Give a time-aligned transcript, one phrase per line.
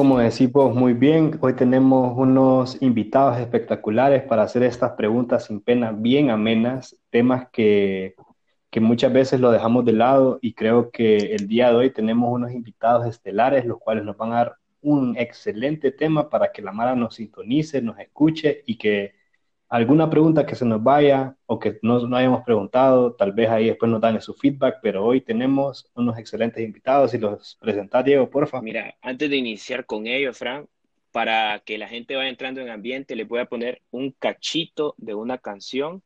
[0.00, 5.92] Como decimos muy bien, hoy tenemos unos invitados espectaculares para hacer estas preguntas sin pena,
[5.92, 8.14] bien amenas, temas que,
[8.70, 12.32] que muchas veces lo dejamos de lado y creo que el día de hoy tenemos
[12.32, 16.72] unos invitados estelares, los cuales nos van a dar un excelente tema para que la
[16.72, 19.12] Mara nos sintonice, nos escuche y que
[19.70, 23.66] alguna pregunta que se nos vaya o que no, no hayamos preguntado, tal vez ahí
[23.66, 28.28] después nos dan su feedback, pero hoy tenemos unos excelentes invitados y los presentar, Diego,
[28.28, 28.60] porfa.
[28.60, 30.66] Mira, antes de iniciar con ellos, Fran,
[31.12, 35.14] para que la gente vaya entrando en ambiente, les voy a poner un cachito de
[35.14, 36.02] una canción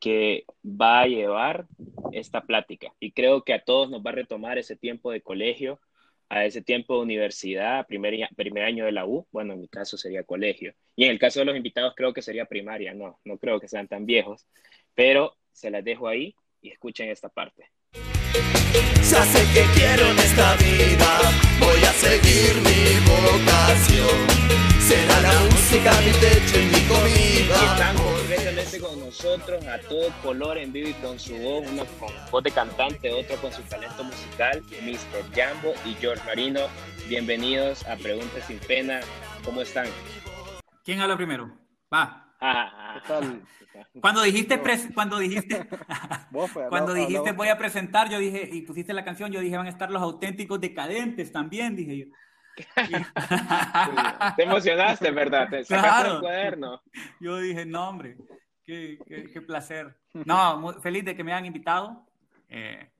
[0.00, 1.66] que va a llevar
[2.10, 2.92] esta plática.
[2.98, 5.78] Y creo que a todos nos va a retomar ese tiempo de colegio,
[6.32, 10.24] a ese tiempo universidad, primer, primer año de la U, bueno, en mi caso sería
[10.24, 10.74] colegio.
[10.96, 13.68] Y en el caso de los invitados creo que sería primaria, no, no creo que
[13.68, 14.46] sean tan viejos,
[14.94, 17.70] pero se las dejo ahí y escuchen esta parte.
[18.32, 21.20] Ya sé que quiero en esta vida,
[21.60, 24.26] voy a seguir mi vocación.
[24.80, 27.54] Será la música mi techo y mi comida.
[27.72, 32.10] Estamos directamente con nosotros a todo color en vivo y con su voz, uno con
[32.30, 35.34] voz de cantante, otro con su talento musical, Mr.
[35.34, 36.60] Jambo y George Marino.
[37.08, 39.00] Bienvenidos a Preguntas sin Pena.
[39.44, 39.86] ¿Cómo están?
[40.84, 41.52] ¿Quién habla primero?
[41.92, 42.21] Va.
[44.00, 44.60] Cuando dijiste,
[44.94, 45.64] cuando dijiste,
[46.32, 49.66] pues, cuando dijiste voy a presentar, yo dije, y pusiste la canción, yo dije van
[49.66, 52.06] a estar los auténticos decadentes también, dije yo.
[54.36, 55.48] Te emocionaste, ¿verdad?
[55.48, 56.14] Te sacaste Claro.
[56.16, 56.82] el cuaderno.
[57.20, 58.16] Yo dije, no, hombre,
[58.64, 59.96] qué, qué- qué placer.
[60.12, 62.06] No, muy feliz de que me hayan invitado.
[62.48, 62.90] eh,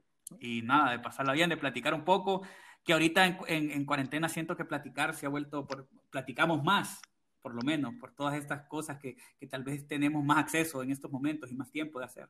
[0.41, 2.41] y nada, de pasarla bien, de platicar un poco.
[2.85, 7.03] Que ahorita en, en- en cuarentena siento que platicar se ha vuelto, por, platicamos más,
[7.43, 10.91] por lo menos, por todas estas cosas que, que tal vez tenemos más acceso en
[10.93, 12.29] estos momentos y más tiempo de hacer.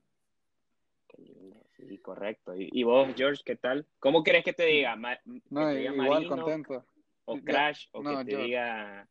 [1.09, 2.57] Qué lindo, Sí, correcto.
[2.57, 3.87] ¿Y, y vos, George, qué tal?
[3.99, 4.97] ¿Cómo querés que te diga?
[4.97, 6.87] Ma- que No, te diga igual Marino, contento.
[7.27, 9.09] o Crash o no, que te yo- diga...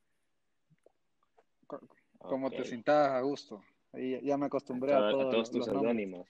[1.67, 1.81] Co-
[2.17, 3.63] Como Ok, te sintas a gusto.
[3.93, 6.27] Ahí ya- me a, acostumbré a, todo- a todos todos los- tus seudónimos.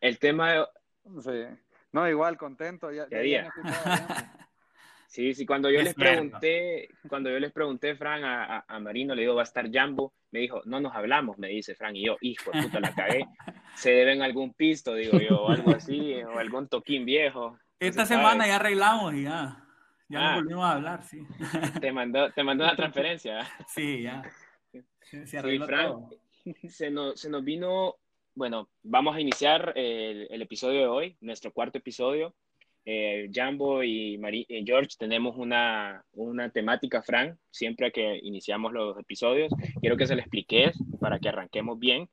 [0.00, 0.66] El tema,
[1.22, 1.44] Sí.
[1.92, 2.90] No, igual contento.
[2.90, 3.52] Ya, ¿Qué ya día?
[5.14, 6.12] Sí, sí, cuando yo Es les cierto.
[6.12, 9.70] pregunté, cuando yo les pregunté, Fran, a, a- a Marino, le digo, va a estar
[9.70, 12.92] Jambo, me dijo, no nos hablamos, me dice Fran, y yo, hijo de puta, la
[12.94, 13.24] cagué.
[13.76, 17.58] Se deben algún pisto, digo yo, o algo así, o algún toquín viejo.
[17.78, 18.48] Esta No se semana sabe.
[18.48, 19.60] ya arreglamos y ya.
[20.08, 20.30] Ya Ah.
[20.32, 21.20] no volvimos a hablar, sí.
[21.80, 23.48] Te mandó, te mandó una transferencia.
[23.68, 24.22] Sí, ya.
[25.00, 26.10] Se Sí, arregló todo.
[26.68, 27.96] se nos, se nos vino,
[28.34, 32.34] bueno, vamos a iniciar el, el episodio de hoy, nuestro cuarto episodio.
[32.86, 39.52] Eh, Jambo y, y George tenemos una, una temática, Frank, siempre que iniciamos los episodios.
[39.80, 42.08] Quiero que se le expliques para que arranquemos bien.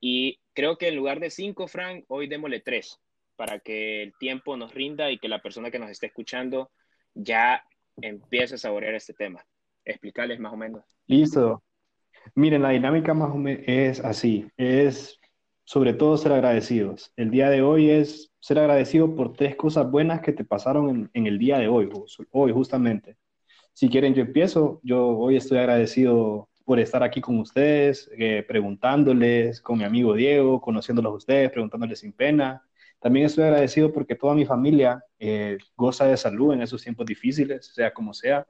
[0.00, 2.98] Y creo que en lugar de cinco, Frank, hoy démosle tres,
[3.36, 6.70] para que el tiempo nos rinda y que la persona que nos esté escuchando
[7.14, 7.64] ya
[8.00, 9.44] empiece a saborear este tema.
[9.84, 10.84] Explicarles más o menos.
[11.06, 11.62] Listo.
[12.34, 15.18] Miren, la dinámica más o menos es así, es
[15.64, 17.12] sobre todo ser agradecidos.
[17.16, 21.10] El día de hoy es ser agradecido por tres cosas buenas que te pasaron en,
[21.14, 21.88] en el día de hoy,
[22.30, 23.16] hoy justamente.
[23.72, 24.80] Si quieren, yo empiezo.
[24.82, 30.60] Yo hoy estoy agradecido por estar aquí con ustedes, eh, preguntándoles, con mi amigo Diego,
[30.60, 32.62] conociéndolos a ustedes, preguntándoles sin pena.
[33.00, 37.66] También estoy agradecido porque toda mi familia eh, goza de salud en esos tiempos difíciles,
[37.74, 38.46] sea como sea.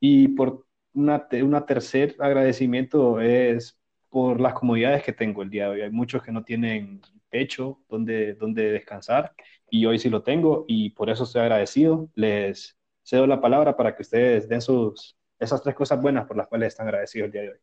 [0.00, 0.64] Y por
[0.94, 3.78] una, una tercer agradecimiento es
[4.08, 5.80] por las comodidades que tengo el día de hoy.
[5.82, 9.32] Hay muchos que no tienen techo donde, donde descansar
[9.70, 12.08] y hoy sí lo tengo y por eso estoy agradecido.
[12.14, 16.46] Les cedo la palabra para que ustedes den sus, esas tres cosas buenas por las
[16.48, 17.58] cuales están agradecidos el día de hoy.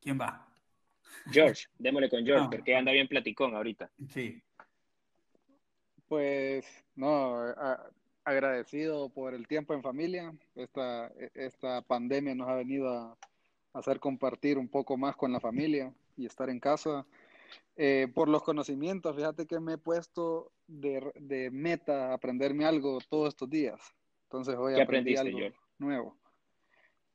[0.00, 0.46] ¿Quién va?
[1.32, 2.50] George, démosle con George, No.
[2.50, 3.90] porque anda bien platicón ahorita.
[4.08, 4.42] Sí.
[6.08, 7.90] Pues, no, a-
[8.24, 10.34] agradecido por el tiempo en familia.
[10.54, 13.18] Esta, esta pandemia nos ha venido a
[13.74, 17.06] hacer compartir un poco más con la familia y estar en casa.
[17.76, 23.28] Eh, por los conocimientos, fíjate que me he puesto de, de meta aprenderme algo todos
[23.28, 23.80] estos días.
[24.24, 25.40] Entonces hoy ¿Qué aprendí algo
[25.78, 26.16] nuevo.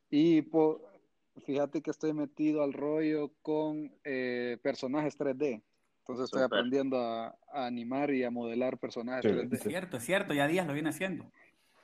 [0.10, 0.82] Y po-
[1.46, 5.64] fíjate que estoy metido al rollo con eh, personajes 3D.
[6.00, 9.56] Entonces estoy aprendiendo a, a animar y a modelar personajes Excelente.
[9.56, 9.60] 3D.
[9.60, 11.32] Es cierto, es cierto, ya días lo viene haciendo.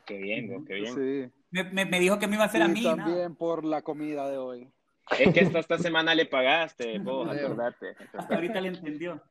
[0.06, 0.95] Qué bien, qué bien.
[0.95, 1.31] Sí.
[1.56, 2.84] Me, me- me dijo que me iba a hacer a Y mí.
[2.84, 2.98] nada.
[2.98, 4.69] también por la comida de hoy.
[5.18, 7.96] Es que esta, esta semana le pagaste, vos, acordate.
[8.13, 9.22] Hasta ahorita le entendió.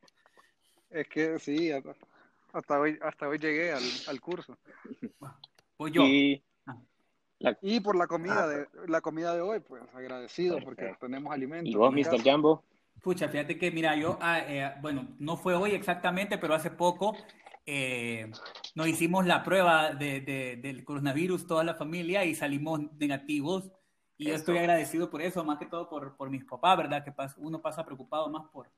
[0.88, 1.94] Es que sí, hasta,
[2.54, 4.56] hasta hoy, hasta hoy llegué al, al curso.
[5.76, 6.02] Pues yo.
[6.04, 6.42] Y
[7.60, 11.06] Y por la comida de la comida de hoy, pues agradecido porque Perfecto.
[11.06, 11.70] tenemos alimentos.
[11.70, 12.22] ¿Y vos, la Mr.
[12.24, 12.64] Jambo?
[13.02, 17.14] Pucha, fíjate que, mira, yo, ah, eh, bueno, no fue hoy exactamente, pero hace poco
[17.66, 18.30] eh,
[18.74, 23.70] nos hicimos la prueba de, de, del coronavirus, toda la familia, y salimos negativos.
[24.16, 27.04] Y yo estoy agradecido por eso, más que todo por, por mis papás, ¿verdad?
[27.04, 28.70] Que uno pasa preocupado más por,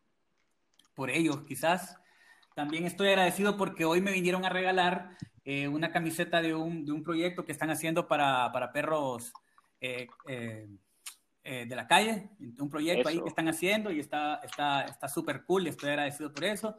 [0.94, 1.96] por ellos, quizás.
[2.54, 5.10] También estoy agradecido porque hoy me vinieron a regalar
[5.44, 9.32] eh, una camiseta de un, de un, proyecto que están haciendo para, para perros
[9.80, 10.08] eh,
[11.48, 14.40] eh, de la calle, un proyecto ahí que están haciendo y está
[15.08, 16.76] súper está, cool, estoy agradecido por eso.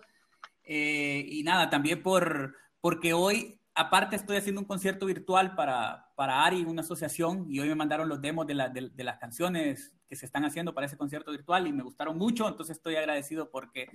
[0.68, 6.64] Y nada, también por, porque hoy, aparte estoy haciendo un concierto virtual para, para ARI,
[6.64, 10.16] una asociación, y hoy me mandaron los demos de, la, de, de las canciones que
[10.16, 13.90] se están haciendo para ese concierto virtual y me gustaron mucho, entonces estoy agradecido porque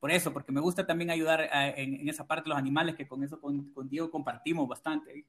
[0.00, 3.38] por eso, porque me gusta también ayudar en, esa parte los animales, que con eso
[3.38, 5.26] con, Diego compartimos bastante.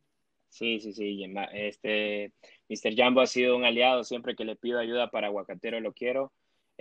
[0.48, 1.26] Sí, sí, sí.
[1.54, 2.34] Este,
[2.70, 2.96] Mr.
[2.96, 6.32] Jambo ha sido un aliado siempre que le pido ayuda para Aguacatero, lo quiero.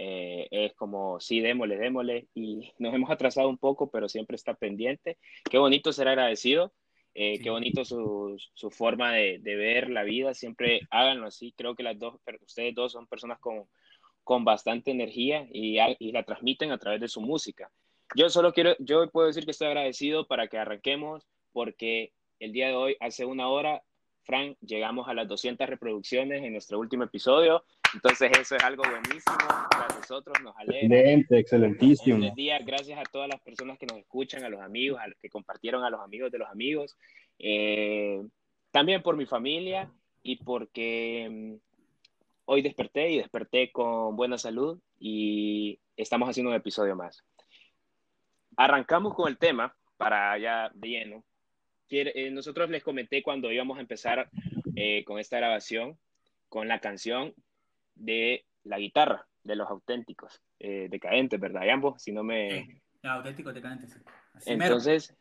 [0.02, 2.26] Eh, es como, sí, démosle, démosle.
[2.34, 5.18] Y nos hemos atrasado un poco, pero siempre está pendiente.
[5.50, 6.72] Qué bonito ser agradecido.
[7.12, 10.32] Eh, qué bonito su, su forma de, de, ver la vida.
[10.32, 11.52] Siempre háganlo así.
[11.54, 13.66] Creo que las dos, ustedes dos son personas con,
[14.24, 17.70] con bastante energía y, y, la transmiten a través de su música.
[18.16, 22.68] Yo solo quiero, yo puedo decir que estoy agradecido para que arranquemos porque el día
[22.68, 23.82] de hoy, hace una hora,
[24.22, 27.64] Frank, llegamos a las 200 reproducciones en nuestro último episodio.
[27.94, 29.36] Entonces eso es algo buenísimo
[29.70, 30.80] para nosotros, nos alegra.
[30.80, 32.34] Excelente, excelentísimo.
[32.34, 35.28] Día, gracias a todas las personas que nos escuchan, a los amigos, a los que
[35.28, 36.96] compartieron, a los amigos de los amigos.
[37.38, 38.22] Eh,
[38.70, 39.90] también por mi familia
[40.22, 41.54] y porque mm,
[42.44, 47.24] hoy desperté y desperté con buena salud y estamos haciendo un episodio más.
[48.56, 51.24] Arrancamos con el tema para ya de lleno.
[51.88, 54.30] Eh, nosotros les comenté cuando íbamos a empezar
[54.76, 55.98] eh, con esta grabación,
[56.48, 57.34] con la canción
[57.94, 62.02] de la guitarra de los auténticos, eh, decadentes, ¿verdad, ambos?
[62.02, 62.82] Si no me...
[63.02, 63.98] auténticos, decadentes.
[64.46, 65.16] Entonces,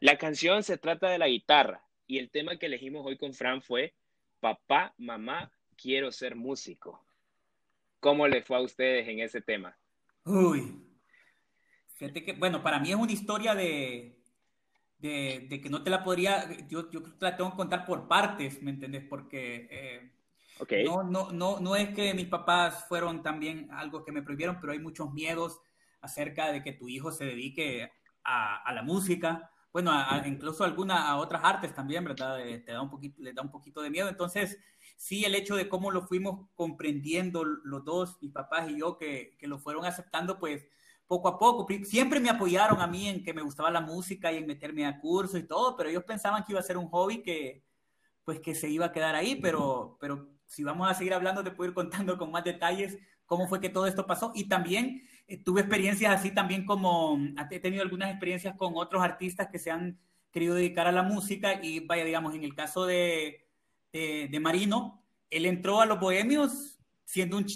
[0.00, 3.62] la canción se trata de la guitarra y el tema que elegimos hoy con Fran
[3.62, 3.94] fue
[4.40, 7.04] Papá, Mamá, quiero ser músico.
[8.00, 9.76] ¿Cómo le fue a ustedes en ese tema?
[10.24, 10.82] Uy,
[11.94, 14.22] fíjate que, bueno, para mí es una historia de,
[14.98, 18.08] de, de que no te la podría, yo, yo te la tengo que contar por
[18.08, 19.04] partes, ¿me entendés?
[19.08, 20.15] Porque eh,
[20.60, 20.84] okay.
[20.84, 24.72] no, no, no, no es que mis papás fueron también algo que me prohibieron, pero
[24.72, 25.60] hay muchos miedos
[26.00, 27.90] acerca de que tu hijo se dedique
[28.24, 29.92] a, a la música bueno,
[30.24, 32.40] incluso alguna, a otras artes también, ¿verdad?
[32.40, 34.08] Eh, te da un poquito, le da un poquito de miedo.
[34.08, 34.58] Entonces,
[34.96, 39.36] sí, el hecho de cómo lo fuimos comprendiendo los dos, mis papás y yo, que,
[39.38, 40.66] que lo fueron aceptando, pues
[41.06, 41.66] poco a poco.
[41.84, 44.98] Siempre me apoyaron a mí en que me gustaba la música y en meterme a
[44.98, 47.62] cursos y todo, pero ellos pensaban que iba a ser un hobby que,
[48.24, 51.50] pues, que se iba a quedar ahí, pero, pero si vamos a seguir hablando, te
[51.50, 54.32] puedo ir contando con más detalles cómo fue que todo esto pasó.
[54.34, 57.18] Y también eh, tuve experiencias así también como,
[57.50, 59.98] he tenido algunas experiencias con otros artistas que se han
[60.30, 63.46] querido dedicar a la música y vaya, digamos, en el caso de,
[63.92, 67.46] de, Marino, él entró a los bohemios siendo un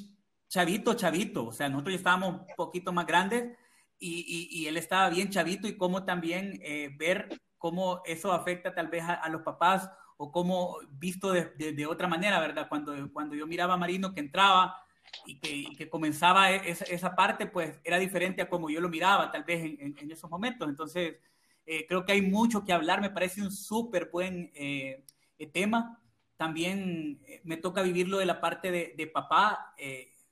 [0.48, 3.56] chavito, chavito, o sea, nosotros ya estábamos un poquito más grandes
[3.98, 7.28] y, y, él estaba bien chavito y cómo también eh, ver
[7.58, 9.90] cómo eso afecta tal vez a, los papás
[10.22, 12.68] o cómo visto de, otra manera, ¿verdad?
[12.68, 14.76] Cuando, cuando yo miraba a Marino que entraba
[15.24, 18.90] y que, que comenzaba e, esa, esa, parte, pues era diferente a como yo lo
[18.90, 20.68] miraba tal vez en, esos momentos.
[20.68, 21.16] Entonces,
[21.64, 25.06] eh, creo que hay mucho que hablar, me parece un súper buen eh,
[25.54, 25.98] tema
[26.36, 29.74] también eh, me toca vivirlo de la parte de, papá.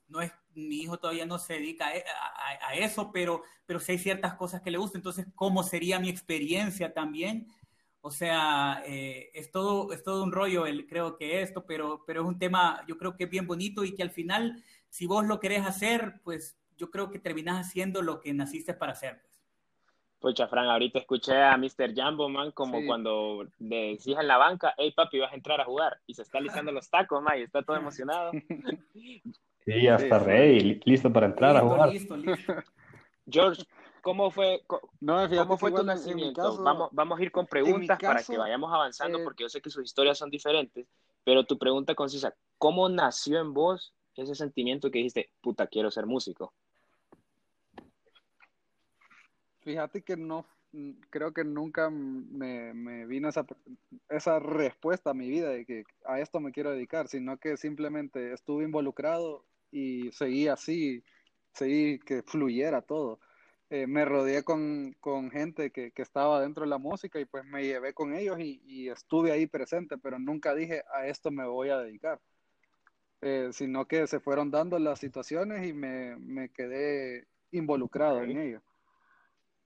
[0.07, 4.61] No es, mi hijo todavía no se dedica a, eso, pero, pero sí ciertas cosas
[4.61, 4.99] que le gustan.
[4.99, 7.47] Entonces, ¿cómo sería mi experiencia también?
[8.09, 12.23] O sea, eh, es, todo, es todo un rollo, el, creo que esto, pero, pero
[12.23, 15.27] es un tema, yo creo que es bien bonito y que al final, si vos
[15.27, 19.21] lo querés hacer, pues yo creo que terminás haciendo lo que naciste para hacer.
[20.21, 21.95] Pucha, Fran, ahorita escuché a Mr.
[21.95, 25.67] Jambo, man, como cuando le decías en la banca, hey papi, vas a entrar a
[25.67, 28.33] jugar, y se está listando los tacos, man, y está todo emocionado.
[29.65, 31.91] Sí, hasta rey, listo para entrar a jugar.
[31.91, 32.55] Listo, listo.
[33.31, 33.62] George,
[34.02, 34.62] ¿cómo fue,
[35.00, 36.62] no, ¿cómo fue tu nacimiento?
[36.62, 39.71] vamos, vamos a ir con preguntas para que vayamos avanzando, eh, porque yo sé que
[39.71, 40.87] sus historias son diferentes,
[41.25, 46.07] pero tu pregunta concisa, ¿cómo nació en vos ese sentimiento que dijiste, puta, quiero ser
[46.07, 46.52] músico?
[49.61, 50.47] Fíjate que no,
[51.11, 53.47] creo que nunca me, me vino esa,
[54.09, 58.33] esa respuesta a mi vida de que a esto me quiero dedicar, sino que simplemente
[58.33, 61.02] estuve involucrado y seguí así,
[61.52, 63.21] seguí que fluyera todo.
[63.71, 67.45] Eh, me rodeé con, con gente que, que, estaba dentro de la música y pues
[67.45, 71.47] me llevé con ellos y, y, estuve ahí presente, pero nunca dije a esto me
[71.47, 72.19] voy a dedicar,
[73.21, 78.63] eh, sino que se fueron dando las situaciones y me, me quedé involucrado en ello.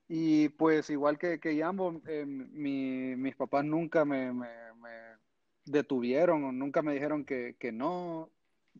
[0.08, 4.90] Y pues igual que, que Jambo, eh, mi, mis papás nunca me, me, me
[5.64, 8.30] detuvieron o nunca me dijeron que, que no.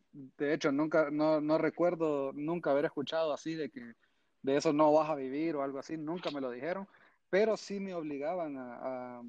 [0.03, 3.93] De hecho, nunca, no, no recuerdo nunca haber escuchado así de que
[4.43, 6.87] de eso no vas a vivir o algo así, nunca me lo dijeron,
[7.29, 9.21] pero sí me obligaban a,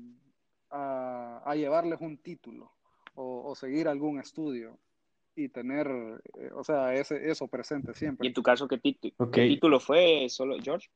[0.70, 2.70] a, a, llevarles un título
[3.14, 4.76] o, o, seguir algún estudio
[5.36, 5.88] y tener,
[6.38, 8.26] eh, o sea, ese, eso presente siempre.
[8.26, 9.48] ¿Y en tu caso qué, título, okay.
[9.48, 10.90] ¿qué título fue solo, George?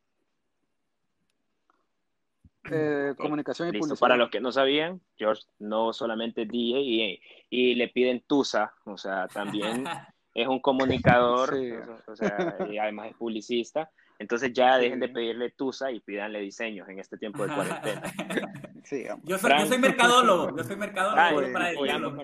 [2.71, 3.25] Eh, okay.
[3.25, 3.87] Comunicación y Listo.
[3.87, 4.01] publicidad.
[4.01, 8.75] Para los que no sabían, George no solamente es DJ y, y le piden Tusa,
[8.85, 9.85] o sea, también
[10.35, 11.73] es un comunicador, sí.
[12.07, 13.91] o, sea, y además es publicista.
[14.19, 14.83] Entonces ya sí.
[14.83, 18.03] dejen de pedirle Tusa y pídanle diseños en este tiempo de cuarentena.
[18.85, 22.17] Sí, yo, soy, yo soy mercadólogo, yo soy mercadólogo ah, pues, para decirlo.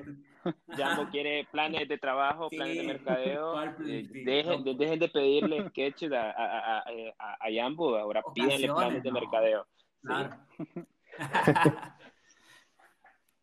[0.68, 2.56] Jambo quiere planes de trabajo, sí.
[2.56, 3.62] planes de mercadeo.
[3.86, 6.84] Eh, dejen, de, dejen de pedirle sketches a, a, a,
[7.18, 9.66] a, Jambo, ahora pídenle planes de mercadeo.
[10.02, 10.30] Claro.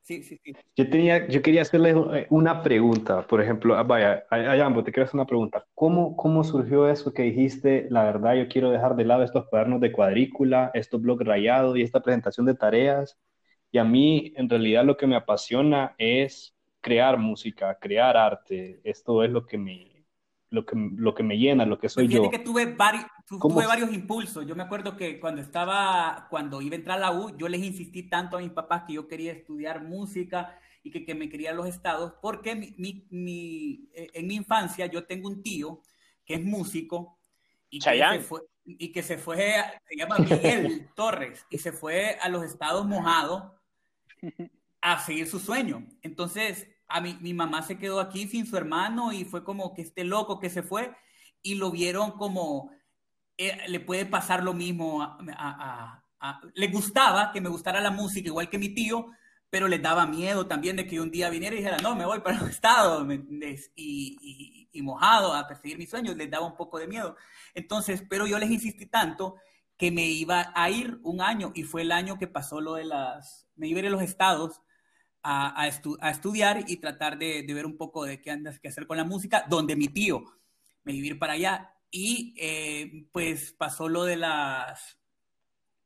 [0.01, 0.53] Sí, sí, sí.
[0.75, 1.93] Yo, tenía, yo quería hacerle
[2.29, 5.65] una pregunta, por ejemplo, ah, vaya, a Jambo, te quiero hacer una pregunta.
[5.75, 9.79] ¿Cómo, ¿Cómo surgió eso que dijiste, la verdad, yo quiero dejar de lado estos cuadernos
[9.79, 13.17] de cuadrícula, estos blogs rayados y esta presentación de tareas?
[13.71, 18.81] Y a mí, en realidad, lo que me apasiona es crear música, crear arte.
[18.83, 19.90] Esto es lo que me,
[20.51, 22.29] lo que, lo que me llena, lo que soy pues yo.
[22.29, 24.45] que tuve, vari, tuve varios impulsos.
[24.45, 27.63] Yo me acuerdo que cuando estaba, cuando iba a entrar a la U, yo les
[27.63, 31.53] insistí tanto a mis papás que yo quería estudiar música y que, que me quería
[31.53, 35.81] los estados, porque mi, mi, mi, eh, en mi infancia yo tengo un tío
[36.25, 37.17] que es músico
[37.69, 39.55] y que, se fue, y que se fue,
[39.87, 43.53] se llama Miguel Torres, y se fue a los estados mojados
[44.81, 45.87] a seguir su sueño.
[46.01, 49.81] Entonces, a mi, mi mamá se quedó aquí sin su hermano y fue como que
[49.81, 50.93] este loco que se fue
[51.41, 52.71] y lo vieron como
[53.37, 55.17] eh, le puede pasar lo mismo
[56.53, 59.11] le gustaba que me gustara la música igual que mi tío
[59.49, 62.19] pero les daba miedo también de que un día viniera y dijera no me voy
[62.19, 66.77] para los estados y, y, y, mojado a perseguir mis sueños les daba un poco
[66.77, 67.15] de miedo.
[67.53, 69.37] Entonces pero yo les insistí tanto
[69.77, 72.85] que me iba a ir un año y fue el año que pasó lo de
[72.85, 74.61] las me iba a ir a los estados
[75.23, 78.59] a, a, estu a, estudiar y tratar de, de, ver un poco de qué andas
[78.59, 80.23] que hacer con la música, donde mi tío
[80.83, 81.73] me iba a ir para allá.
[81.89, 84.97] Y eh, pues pasó lo de las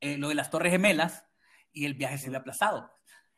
[0.00, 1.24] eh, lo de las Torres Gemelas
[1.72, 2.90] y el viaje se había aplazado.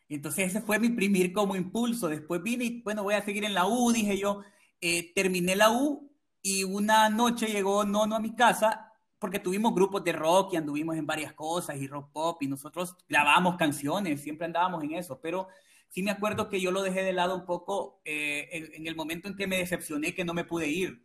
[0.09, 2.09] Entonces ese fue mi primer como impulso.
[2.09, 4.43] Después vine y bueno, voy a seguir en la U, dije yo,
[4.81, 6.11] eh, terminé la U
[6.43, 10.97] y una noche llegó Nono a mi casa porque tuvimos grupos de rock y anduvimos
[10.97, 15.49] en varias cosas y rock pop y nosotros grabamos canciones, siempre andábamos en eso, pero
[15.89, 18.97] sí me acuerdo que yo lo dejé de lado un poco eh, en, en, el
[18.97, 21.03] momento en que me decepcioné que no me pude ir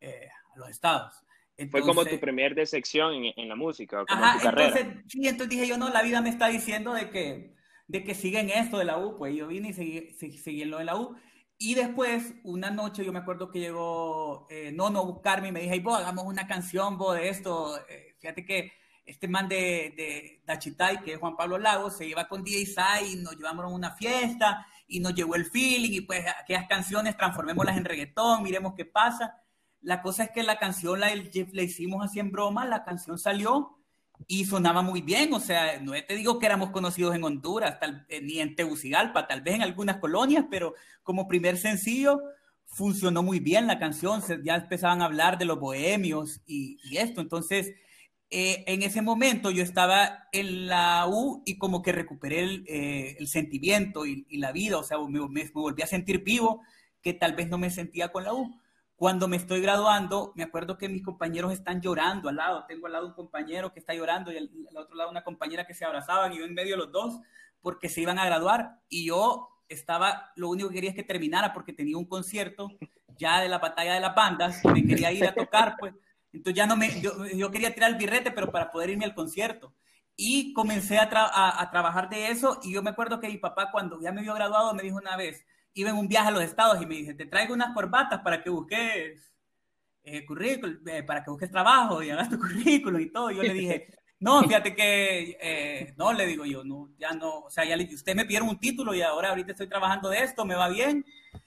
[0.00, 1.14] eh, a los estados.
[1.56, 4.78] Entonces, Fue como tu primer decepción en, en la música, como ajá, tu carrera.
[4.78, 7.54] Entonces, sí, entonces dije yo, no, la vida me está diciendo de que,
[7.86, 10.70] de que siga en esto de la U, pues yo vine y seguí, seguí en
[10.70, 11.16] lo de la U.
[11.58, 15.60] Y después, una noche, yo me acuerdo que llegó eh, Nono a buscarme y me
[15.60, 17.76] dije, hey, vos, hagamos una canción, vos, de esto.
[17.90, 18.72] Eh, fíjate que
[19.10, 23.12] este man de, de Dachitay, que es Juan Pablo Lagos, se iba con DJ Sai
[23.12, 27.16] y nos llevamos a una fiesta y nos llegó el feeling y pues aquellas canciones
[27.16, 29.34] transformémoslas en reggaetón, miremos qué pasa.
[29.80, 33.78] La cosa es que la canción la, la hicimos así en broma, la canción salió
[34.26, 38.04] y sonaba muy bien, o sea, no te digo que éramos conocidos en Honduras, tal,
[38.08, 42.20] eh, ni en Tegucigalpa, tal vez en algunas colonias, pero como primer sencillo
[42.66, 47.20] funcionó muy bien la canción, ya empezaban a hablar de los bohemios y, y esto,
[47.20, 47.74] entonces
[48.30, 53.16] eh, en ese momento yo estaba en la U y como que recuperé el, eh,
[53.26, 56.62] sentimiento y, la vida, o sea, me, volví a sentir vivo,
[57.02, 58.60] que tal vez no me sentía con la U.
[58.94, 62.92] Cuando me estoy graduando, me acuerdo que mis compañeros están llorando al lado, tengo al
[62.92, 65.84] lado un compañero que está llorando y al, al otro lado una compañera que se
[65.84, 67.18] abrazaban y yo en medio los dos
[67.62, 68.80] porque se iban a graduar.
[68.88, 72.68] Y yo estaba, lo único que quería es que terminara porque tenía un concierto
[73.18, 75.94] ya de la batalla de las bandas, me quería ir a tocar, pues
[76.32, 79.14] entonces ya no me, yo, yo, quería tirar el birrete, pero para poder irme al
[79.14, 79.74] concierto.
[80.16, 83.38] Y comencé a, tra a, a, trabajar de eso y yo me acuerdo que mi
[83.38, 85.44] papá cuando ya me vio graduado me dijo una vez,
[85.74, 88.42] iba en un viaje a los estados y me dice, te traigo unas corbatas para
[88.42, 89.30] que busques
[90.02, 93.30] eh, currículum, eh, para que busques trabajo y hagas tu currículum y todo.
[93.30, 93.88] Y yo le dije,
[94.20, 97.84] no, fíjate que, eh, no, le digo yo, no, ya no, o sea, ya le,
[97.94, 101.04] usted me pidieron un título y ahora ahorita estoy trabajando de esto, me va bien,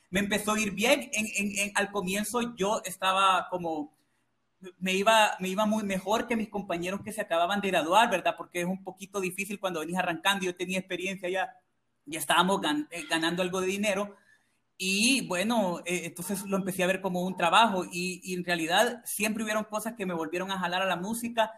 [0.09, 1.09] me empezó a ir bien.
[1.13, 3.93] En, en, en, al comienzo yo estaba como
[4.79, 8.35] me iba, me iba muy mejor que mis compañeros que se acababan de graduar, ¿verdad?
[8.37, 11.55] Porque es un poquito difícil cuando venís arrancando, yo tenía experiencia ya,
[12.05, 14.15] ya estábamos eh, ganando algo de dinero.
[14.77, 19.01] Y bueno, eh, entonces lo empecé a ver como un trabajo y, y, en realidad
[19.05, 21.51] siempre hubieron cosas que me volvieron a jalar a la música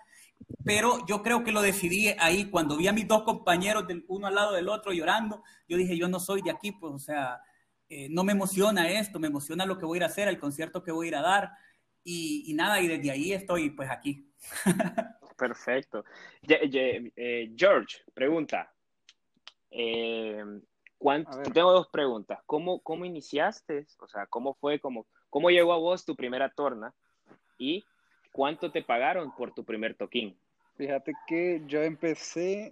[0.63, 4.27] pero yo creo que lo decidí ahí cuando vi a mis dos compañeros del uno
[4.27, 7.41] al lado del otro llorando, yo dije, yo no soy de aquí, pues, o sea,
[7.87, 10.39] eh, no me emociona esto, me emociona lo que voy a ir a hacer, el
[10.39, 11.51] concierto que voy a ir a dar,
[12.07, 14.31] y, nada, y desde ahí estoy pues aquí.
[15.37, 16.05] Perfecto.
[16.47, 18.71] Eh, George, pregunta.
[19.71, 20.43] Eh,
[21.51, 22.39] tengo dos preguntas.
[22.45, 23.87] ¿Cómo, ¿Cómo iniciaste?
[23.99, 24.79] O sea, ¿cómo fue?
[24.79, 26.93] Cómo, ¿Cómo llegó a vos tu primera torna?
[27.57, 27.83] ¿Y
[28.31, 30.37] cuánto te pagaron por tu primer toquín?
[30.77, 32.71] Fíjate que yo empecé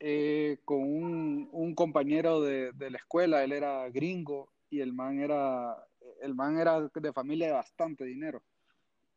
[0.00, 5.20] eh, con un, un compañero de, de, la escuela, él era gringo y el man
[5.20, 5.76] era,
[6.22, 8.42] el man era de familia de bastante dinero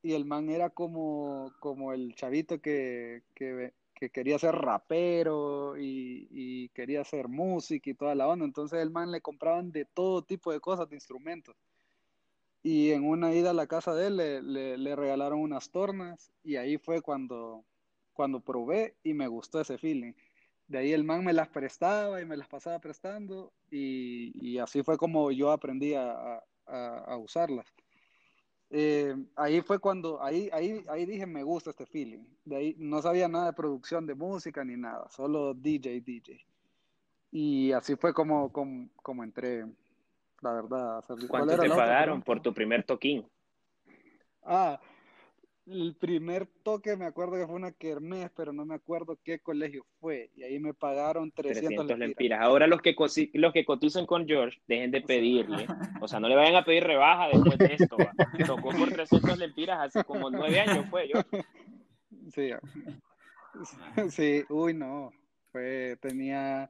[0.05, 6.27] y el man era como, como el chavito que, que, que quería ser rapero y,
[6.29, 8.45] y, quería hacer música y toda la onda.
[8.45, 11.55] Entonces el man le compraban de todo tipo de cosas, de instrumentos.
[12.61, 16.57] Y en una ida a la casa de él le, le, regalaron unas tornas y
[16.57, 17.65] ahí fue cuando,
[18.13, 20.13] cuando probé y me gustó ese feeling.
[20.67, 24.83] De ahí el man me las prestaba y me las pasaba prestando y, y así
[24.83, 27.65] fue como yo aprendí a, a, a usarlas.
[28.69, 32.23] Eh, ahí fue cuando, ahí, ahí, ahí dije, me gusta este feeling.
[32.43, 36.45] De ahí no sabía nada de producción de música ni nada, solo DJ, DJ.
[37.31, 39.65] Y así fue como, como, como entré,
[40.41, 41.03] la verdad.
[41.27, 43.25] ¿Cuánto te pagaron por tu primer toquín?
[44.43, 44.79] Ah,
[45.67, 49.85] el primer toque me acuerdo que fue una kermés, pero no me acuerdo qué colegio
[49.99, 50.29] fue.
[50.35, 52.41] Y ahí me pagaron 300, lempiras.
[52.41, 52.95] Ahora los que,
[53.33, 55.65] los que cotizan con George, dejen de pedirle.
[56.01, 57.97] O sea, no le vayan a pedir rebaja después de esto.
[58.45, 61.21] Tocó por 300 lempiras hace como nueve años fue yo.
[62.33, 62.51] Sí.
[64.09, 65.13] Sí, uy, no.
[65.53, 66.69] Fue, tenía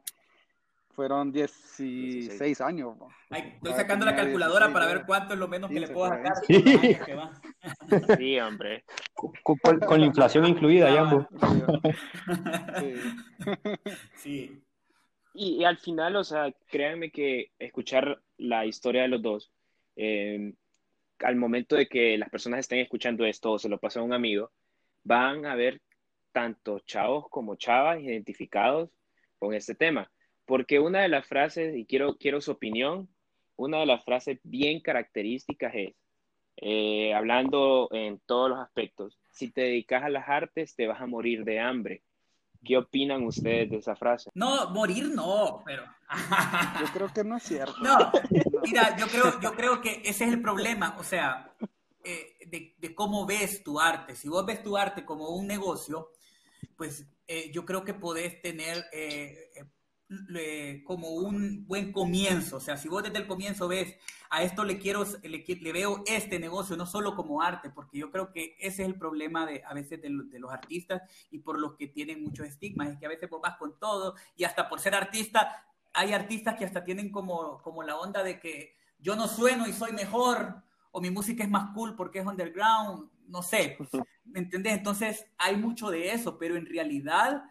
[0.96, 2.96] fueron 16 años.
[3.30, 6.34] estoy sacando la calculadora para ver cuánto es lo menos que le puedo sacar.
[6.48, 6.98] Sí,
[8.42, 8.84] hombre.
[9.14, 11.28] Con, la inflación incluida, ya.
[14.16, 14.62] Sí.
[15.34, 19.52] Y, al final, o sea, créanme que escuchar la historia de los dos,
[19.96, 20.54] eh,
[21.20, 24.14] al momento de que las personas estén escuchando esto o se lo pasa a un
[24.14, 24.52] amigo,
[25.04, 25.82] van a ver
[26.32, 28.90] tanto chavos como chavas identificados
[29.40, 30.10] con este tema
[30.46, 33.10] porque una de las frases, y quiero, quiero su opinión,
[33.56, 35.94] una de las frases bien características es,
[36.58, 41.08] eh, hablando en todos los aspectos, si te dedicas a las artes te vas a
[41.08, 42.04] morir de hambre.
[42.64, 44.32] ¿Qué opinan ustedes de esa frase?
[44.34, 45.84] No, morir no, pero...
[46.80, 47.76] yo creo que no es cierto.
[47.80, 48.12] No,
[48.64, 51.54] mira, yo creo, yo creo que ese es el problema, o sea,
[52.04, 54.16] eh, de, cómo ves tu arte.
[54.16, 56.12] Si vos ves tu arte como un negocio,
[56.76, 58.86] pues eh, yo creo que podés tener
[60.86, 62.58] como un buen comienzo.
[62.58, 63.96] O sea, si vos desde el comienzo ves,
[64.30, 68.32] a esto le quiero, le, veo este negocio, no solo como arte, porque yo creo
[68.32, 71.88] que ese es el problema de a veces de, los artistas y por los que
[71.88, 74.96] tienen muchos estigmas, es que a veces vos vas con todo y hasta por ser
[74.96, 79.68] artista, hay artistas que hasta tienen como, como la onda de que yo no sueno
[79.68, 83.78] y soy mejor, o mi música es más cool porque es underground, no sé,
[84.26, 84.74] ¿me entendés?
[84.74, 87.44] Entonces hay mucho de eso, pero en realidad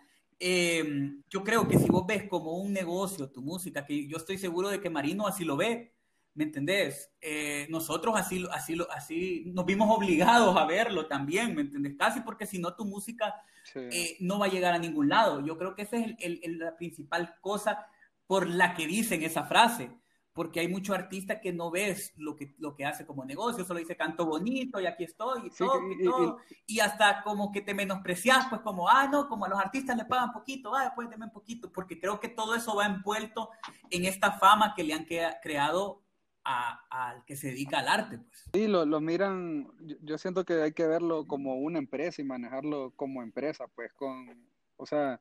[0.47, 4.37] Em, yo creo que si vos ves como un negocio tu música, que yo estoy
[4.37, 5.95] seguro de que Marino así lo ve,
[6.35, 7.11] ¿me entendés?
[7.23, 11.95] Eh, nosotros así, así, así nos vimos obligados a verlo también, ¿me entendés?
[11.99, 13.35] Casi porque si no tu música
[13.75, 15.41] eh, no va a llegar a ningún lado.
[15.41, 17.87] Yo creo que esa es la principal cosa
[18.27, 19.93] por la que dicen esa frase
[20.35, 23.79] porque hay muchos artistas que no ves lo que, lo que hace como negocio, solo
[23.79, 26.39] dice canto bonito y aquí estoy y todo, y, todo.
[26.67, 30.05] Y, hasta como que te menosprecias, pues como, ah, no, como a los artistas le
[30.05, 33.51] pagan poquito, ah, deme un poquito, porque creo que todo eso va envuelto
[33.91, 35.07] en esta fama que le han
[35.41, 36.03] creado
[36.43, 38.19] al que se dedica al arte.
[38.19, 38.51] Pues.
[38.53, 39.69] Sí, lo, lo miran,
[40.03, 44.49] yo siento que hay que verlo como una empresa y manejarlo como empresa, pues con,
[44.77, 45.21] o sea,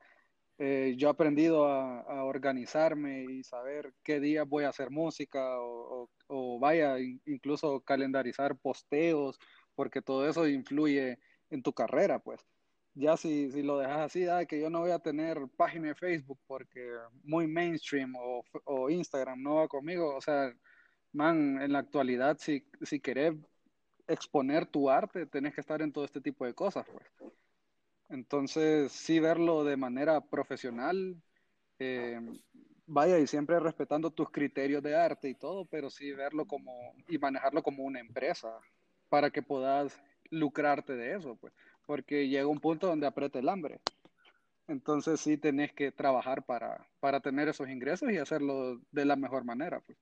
[0.60, 6.10] eh, yo he aprendido a, organizarme y saber qué días voy a hacer música o,
[6.60, 9.40] vaya, incluso calendarizar posteos,
[9.76, 12.42] porque todo eso influye en tu carrera, pues.
[12.96, 16.40] Ya si, si lo dejas así, que yo no voy a tener página de Facebook
[16.48, 16.92] porque
[17.24, 20.54] muy mainstream o, Instagram no va conmigo, o sea,
[21.12, 23.34] man, en la actualidad, si, si querés
[24.08, 27.34] exponer tu arte, tenés que estar en todo este tipo de cosas, pues.
[28.10, 31.16] Entonces, sí verlo de manera profesional,
[31.80, 32.20] eh,
[32.86, 37.18] vaya, y siempre respetando tus criterios de arte y todo, pero sí verlo como, y
[37.18, 38.50] manejarlo como una empresa,
[39.10, 41.54] para que puedas lucrarte de eso, pues,
[41.86, 43.80] porque llega un punto donde aprieta el hambre.
[44.68, 49.44] Entonces sí tenés que trabajar para, para tener esos ingresos y hacerlo de la mejor
[49.44, 49.82] manera.
[49.82, 49.98] Pues.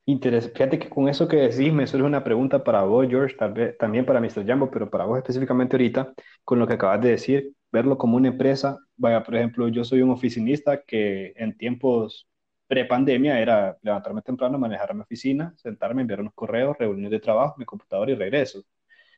[0.53, 3.35] Fíjate que con eso que decís me surge una pregunta para vos, George,
[3.79, 4.45] también para Mr.
[4.45, 8.29] Jambo, pero para vos específicamente ahorita, con lo que acabas de decir, verlo como una
[8.29, 8.79] empresa.
[8.97, 12.27] Vaya, por ejemplo, yo soy un oficinista que en tiempos
[12.67, 17.65] pre-pandemia era levantarme temprano, manejar mi oficina, sentarme, enviar unos correos, reuniones de trabajo, mi
[17.65, 18.63] computadora y regreso.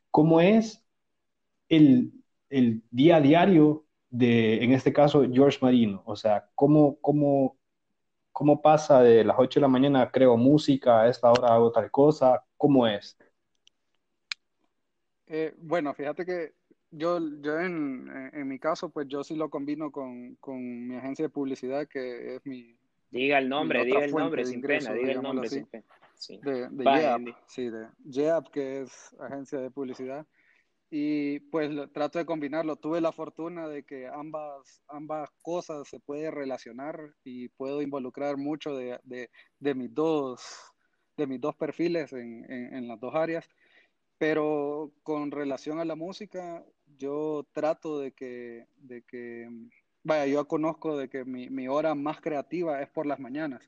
[0.09, 0.83] ¿Cómo es
[1.69, 2.13] el,
[2.49, 6.03] el día a diario de, en este caso, George Marino?
[6.05, 7.57] O sea, ¿cómo, cómo,
[8.31, 11.91] cómo pasa de las 8 de la mañana, creo música, a esta hora hago tal
[11.91, 12.43] cosa?
[12.57, 13.17] ¿Cómo es?
[15.27, 16.53] Eh, bueno, fíjate que
[16.93, 21.25] yo, yo en, en, mi caso, pues yo sí lo combino con, con mi agencia
[21.25, 22.77] de publicidad, que es mi,
[23.13, 25.85] Diga el nombre, diga el nombre sin pena, diga el nombre sin pena.
[26.15, 26.39] Sí.
[26.41, 30.25] De, de Yeap, sí, de Yeap, que es agencia de publicidad.
[30.89, 32.75] Y pues trato de combinarlo.
[32.75, 38.75] Tuve la fortuna de que ambas, ambas cosas se pueden relacionar y puedo involucrar mucho
[38.75, 39.29] de, de,
[39.59, 40.43] de mis, dos,
[41.15, 43.47] de mis dos perfiles en, en, en las dos áreas.
[44.17, 46.65] Pero con relación a la música,
[46.97, 49.49] yo trato de que, de que
[50.03, 53.67] vaya, yo conozco de que mi, mi, hora más creativa es por las mañanas.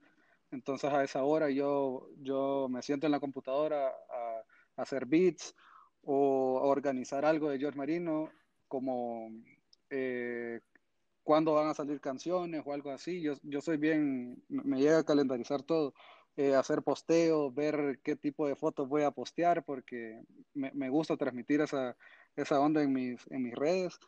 [0.51, 5.55] Entonces a esa hora yo, yo me siento en la computadora a, hacer beats
[6.03, 8.29] o a organizar algo de George Marino,
[8.67, 9.29] como
[9.89, 10.59] eh,
[11.23, 13.21] cuándo van a salir canciones o algo así.
[13.21, 15.93] Yo, yo soy bien, me llega a calendarizar todo.
[16.37, 20.21] Eh, hacer posteo, ver qué tipo de fotos voy a postear, porque
[20.53, 21.95] me, me gusta transmitir esa,
[22.35, 23.99] esa onda en mis, en mis redes.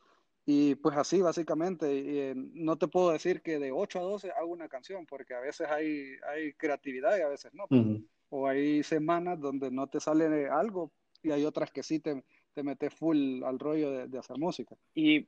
[0.46, 4.32] Y pues así, básicamente, y, eh, no te puedo decir que de 8 a 12
[4.32, 7.66] hago una canción, porque a veces hay, hay creatividad y a veces no.
[7.70, 8.08] Uh -huh.
[8.30, 12.64] O hay semanas donde no te sale algo y hay otras que sí te, te
[12.64, 14.76] metes full al rollo de, de, hacer música.
[14.96, 15.28] Y,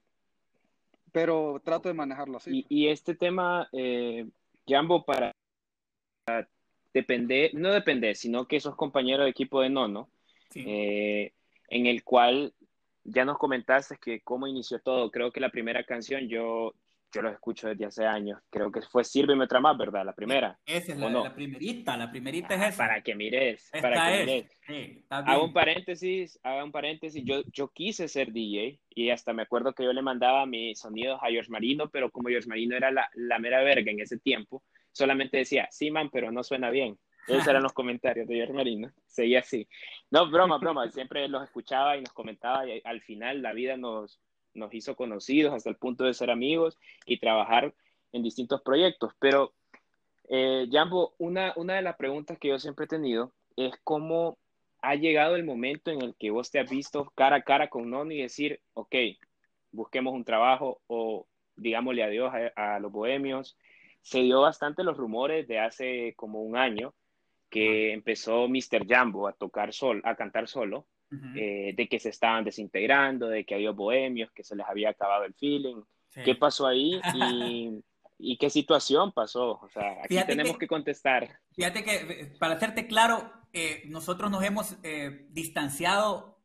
[1.12, 2.66] Pero trato de manejarlo así.
[2.70, 4.26] Y, y este tema, eh,
[4.68, 5.36] Jambo, para,
[6.26, 6.48] para
[6.94, 10.10] depender, no depender, sino que sos compañero de equipo de Nono,
[10.50, 10.64] sí.
[10.66, 11.34] eh,
[11.68, 12.54] en el cual
[13.04, 15.12] ya nos comentaste que cómo inició todo.
[15.12, 16.74] Creo que la primera canción yo,
[17.12, 18.40] yo lo escucho desde hace años.
[18.50, 20.06] Creo que fue Sírveme otra más, ¿verdad?
[20.06, 20.60] La primera.
[20.66, 21.24] Esa es la, no?
[21.24, 22.78] la, primerita, la primerita es esa.
[22.78, 24.26] Para que mires, Esta para que es.
[24.26, 24.62] mires.
[24.68, 27.24] Sí, hago un paréntesis, hago un paréntesis.
[27.24, 31.20] Yo, yo quise ser DJ y hasta me acuerdo que yo le mandaba mis sonidos
[31.22, 34.64] a George Marino, pero como George Marino era la, la mera verga en ese tiempo,
[34.92, 36.98] solamente decía, sí, man, pero no suena bien.
[37.28, 38.92] Esos eran los comentarios de George Marino.
[39.06, 39.68] Seguía así.
[40.10, 40.90] No, broma, broma.
[40.90, 44.20] Siempre los escuchaba y nos comentaba y al final la vida nos,
[44.54, 47.74] nos hizo conocidos hasta el punto de ser amigos y trabajar
[48.12, 49.14] en distintos proyectos.
[49.20, 49.54] Pero,
[50.30, 54.38] eh, Jambo, una, una de las preguntas que yo siempre he tenido es cómo
[54.82, 57.90] ha llegado el momento en el que vos te has visto cara a cara con
[57.90, 58.96] Noni y decir, ok,
[59.72, 61.28] busquemos un trabajo o
[61.58, 63.58] digámosle adiós a, a los bohemios.
[64.02, 66.94] Se dio bastante los rumores de hace como un año
[67.50, 68.88] que empezó Mr.
[68.88, 71.34] Jambo a tocar sol, a cantar solo, uh -huh.
[71.36, 75.26] eh, de que se estaban desintegrando, de que había bohemios, que se les había acabado
[75.26, 75.82] el feeling.
[76.10, 76.22] Sí.
[76.24, 77.84] ¿Qué pasó ahí y,
[78.20, 79.60] y, qué situación pasó?
[79.62, 81.40] O sea, aquí fíjate tenemos que, que, contestar.
[81.54, 86.38] Fíjate que, eh, para hacerte claro, eh, nosotros nos hemos eh, distanciado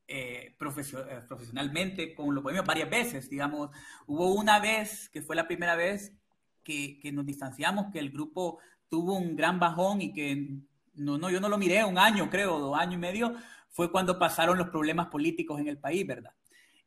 [0.59, 3.71] profesionalmente con los bohemios varias veces, digamos.
[4.07, 6.15] Hubo una vez, que fue la primera vez,
[6.63, 8.59] que, que nos distanciamos, que el grupo
[8.91, 10.59] tuvo un gran bajón y que
[10.95, 13.35] no, no, yo no lo miré un año, creo, dos años y medio,
[13.69, 16.33] fue cuando pasaron los problemas políticos en el país, ¿verdad?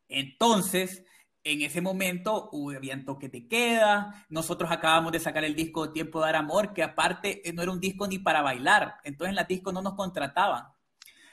[0.08, 1.04] Entonces,
[1.44, 6.26] en ese momento hubo, habían de queda, nosotros acabamos de sacar el disco Tiempo de
[6.26, 9.72] Dar Amor, que aparte no era un disco ni para bailar, entonces en la disco
[9.72, 10.64] no nos contrataban.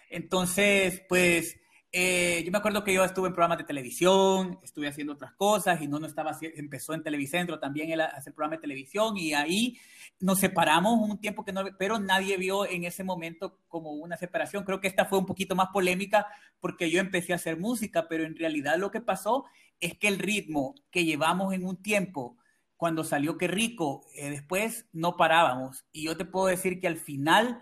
[0.09, 1.57] Entonces, pues,
[1.97, 5.81] eh, yo me acuerdo que yo estuve en programas de televisión, estuve haciendo otras cosas
[5.81, 9.79] y no, no estaba, empezó en Televicentro también a hacer programas de televisión y ahí
[10.19, 14.65] nos separamos un tiempo que no, pero nadie vio en ese momento como una separación.
[14.65, 16.27] Creo que esta fue un poquito más polémica
[16.59, 19.45] porque yo empecé a hacer música, pero en realidad lo que pasó
[19.79, 22.35] es que el ritmo que llevamos en un tiempo,
[22.75, 25.85] cuando salió Qué Rico, eh, después no parábamos.
[25.93, 27.61] Y yo te puedo decir que al final,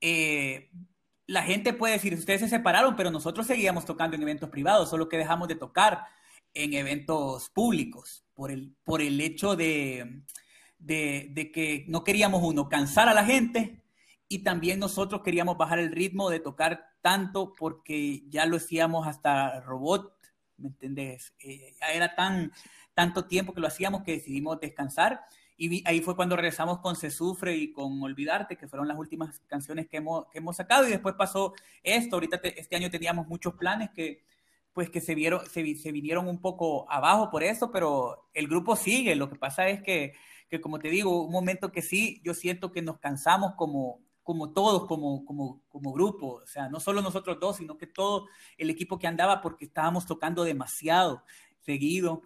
[0.00, 0.72] eh,
[1.26, 5.08] la gente puede decir, ustedes se separaron, pero nosotros seguíamos tocando en eventos privados, solo
[5.08, 6.04] que dejamos de tocar
[6.54, 10.22] en eventos públicos por el, por el hecho de
[10.82, 13.80] de, que no queríamos uno cansar a la gente
[14.28, 19.60] y también nosotros queríamos bajar el ritmo de tocar tanto porque ya lo hacíamos hasta
[19.60, 20.12] robot,
[20.56, 21.34] ¿me entendés?
[21.40, 22.52] Eh, ya era tan,
[22.94, 25.20] tanto tiempo que lo hacíamos que decidimos descansar
[25.56, 29.40] y ahí fue cuando regresamos con Se Sufre y con Olvidarte, que fueron las últimas
[29.46, 30.86] canciones que hemos, que hemos sacado.
[30.86, 34.24] Y después pasó esto, ahorita te, este año teníamos muchos planes que
[34.72, 38.74] pues que se, vieron, se, se vinieron un poco abajo por eso, pero el grupo
[38.74, 40.14] sigue, lo que pasa es que
[40.52, 44.52] que como te digo, un momento que sí, yo siento que nos cansamos como, como
[44.52, 48.26] todos, como, como, como grupo, o sea, no solo nosotros dos, sino que todo
[48.58, 51.24] el equipo que andaba porque estábamos tocando demasiado
[51.60, 52.20] seguido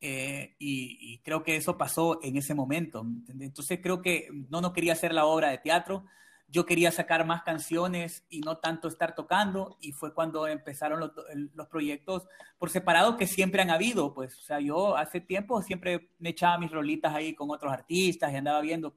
[0.00, 3.04] Eh, y, creo que eso pasó en ese momento.
[3.40, 6.04] Entonces creo que no, no quería hacer la obra de teatro,
[6.50, 11.12] yo quería sacar más canciones y no tanto estar tocando y fue cuando empezaron los,
[11.54, 16.08] los, proyectos por separado que siempre han habido, pues, o sea, yo hace tiempo siempre
[16.18, 18.96] me echaba mis rolitas ahí con otros artistas y andaba viendo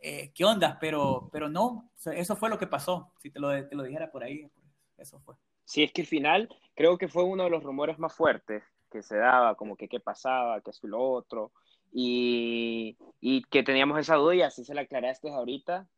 [0.00, 3.74] eh, qué onda, pero, pero no, eso fue lo que pasó, si te lo, te
[3.74, 4.66] lo dijera por ahí, pues,
[4.98, 5.36] eso fue.
[5.64, 9.02] Sí, es que al final creo que fue uno de los rumores más fuertes que
[9.02, 11.50] se daba, como que qué pasaba, que esto y lo otro,
[11.92, 15.88] y, y que teníamos esa duda y así se la aclaraste ahorita,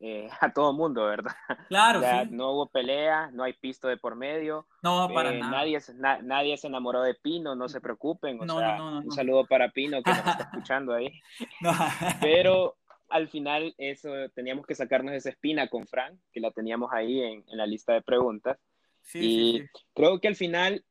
[0.00, 1.34] eh, a todo mundo, ¿verdad?
[1.68, 2.30] Claro, sí.
[2.30, 4.66] No hubo pelea, no hay pisto de por medio.
[4.82, 5.52] No, para eh, nada.
[5.52, 5.78] Nadie,
[6.22, 8.40] nadie se enamoró de Pino, no se preocupen.
[8.40, 11.12] O sea, un saludo para Pino que nos está escuchando ahí.
[12.20, 12.76] Pero
[13.10, 17.44] al final eso teníamos que sacarnos esa espina con Frank, que la teníamos ahí en,
[17.46, 18.58] en la lista de preguntas.
[19.02, 20.84] Sí, y sí, creo que al final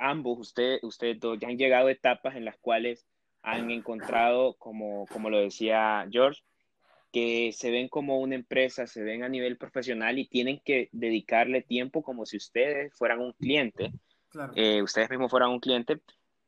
[0.00, 3.06] ambos, usted, ustedes dos, ya han llegado a etapas en las cuales
[3.42, 6.42] han encontrado, como, como lo decía George,
[7.12, 11.62] que se ven como una empresa, se ven a nivel profesional y tienen que dedicarle
[11.62, 13.92] tiempo como si ustedes fueran un cliente,
[14.54, 16.00] eh, ustedes mismos fueran un cliente,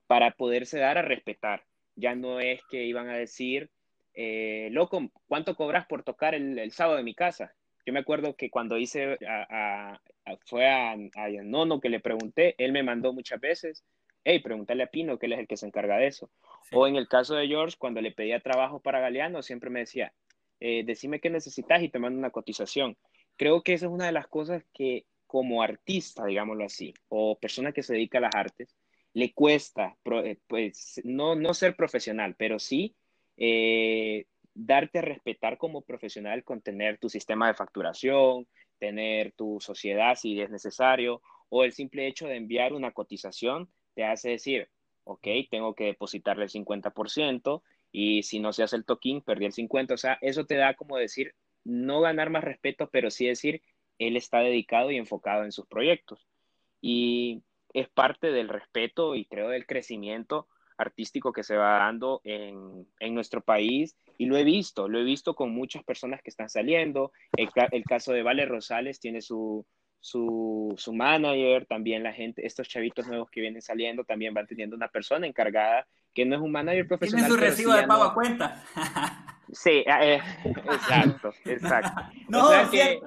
[0.06, 1.64] para poderse dar a respetar.
[1.96, 3.70] Ya no es que iban a decir,
[4.14, 7.54] eh, loco, ¿cuánto cobras por tocar el, sábado de mi casa?
[7.84, 10.00] Yo me acuerdo que cuando hice, a,
[10.46, 13.84] fue a, a, Nono que le pregunté, él me mandó muchas veces,
[14.24, 16.30] hey, pregúntale a Pino, que él es el que se encarga de eso.
[16.72, 20.12] O en el caso de George, cuando le pedía trabajo para Galeano, siempre me decía,
[20.60, 22.96] eh, decime qué necesitas y te mando una cotización.
[23.36, 27.72] Creo que esa es una de las cosas que como artista, digámoslo así, o persona
[27.72, 28.76] que se dedica a las artes,
[29.14, 32.94] le cuesta, eh, pues, no, no ser profesional, pero sí
[33.36, 38.46] eh, darte a respetar como profesional con tener tu sistema de facturación,
[38.82, 44.04] tener tu sociedad si es necesario, o el simple hecho de enviar una cotización te
[44.04, 44.70] hace decir,
[45.04, 49.52] ok, tengo que depositarle el 50% y si no se hace el token, perdí el
[49.52, 49.94] 50.
[49.94, 53.62] O sea, eso te da como decir, no ganar más respeto, pero sí decir,
[54.00, 56.26] él está dedicado y enfocado en sus proyectos.
[56.80, 62.88] Y es parte del respeto y creo del crecimiento artístico que se va dando en,
[62.98, 63.96] en nuestro país.
[64.22, 67.10] Y lo he visto, lo he visto con muchas personas que están saliendo.
[67.36, 69.66] El, el caso de Vale Rosales tiene su,
[69.98, 74.76] su, su, manager, también la gente, estos chavitos nuevos que vienen saliendo, también van teniendo
[74.76, 77.26] una persona encargada que no es un manager profesional.
[77.26, 78.64] Tiene su recibo de pago a cuenta.
[79.54, 82.00] Sí, eh, exacto, exacto.
[82.28, 83.02] no, o que,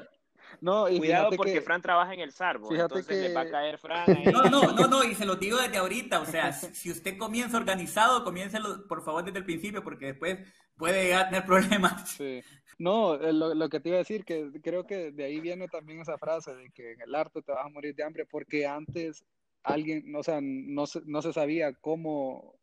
[0.62, 3.30] no, y Cuidado porque Fran trabaja en el Sarbo, entonces que...
[3.30, 4.06] le va a caer Fran.
[4.32, 7.58] No, no, no, no, y se lo digo desde ahorita, o sea, si usted comienza
[7.58, 10.39] organizado, comiéncelo por favor desde el principio, porque después
[10.78, 12.10] puede llegar a tener problemas.
[12.10, 12.42] Sí.
[12.78, 15.68] No, eh, lo, lo, que te iba a decir, que creo que de ahí viene
[15.68, 18.68] también esa frase de que en el arte te vas a morir de hambre, porque
[18.68, 19.24] antes
[19.64, 22.56] alguien, o sea, no se, no se sabía cómo,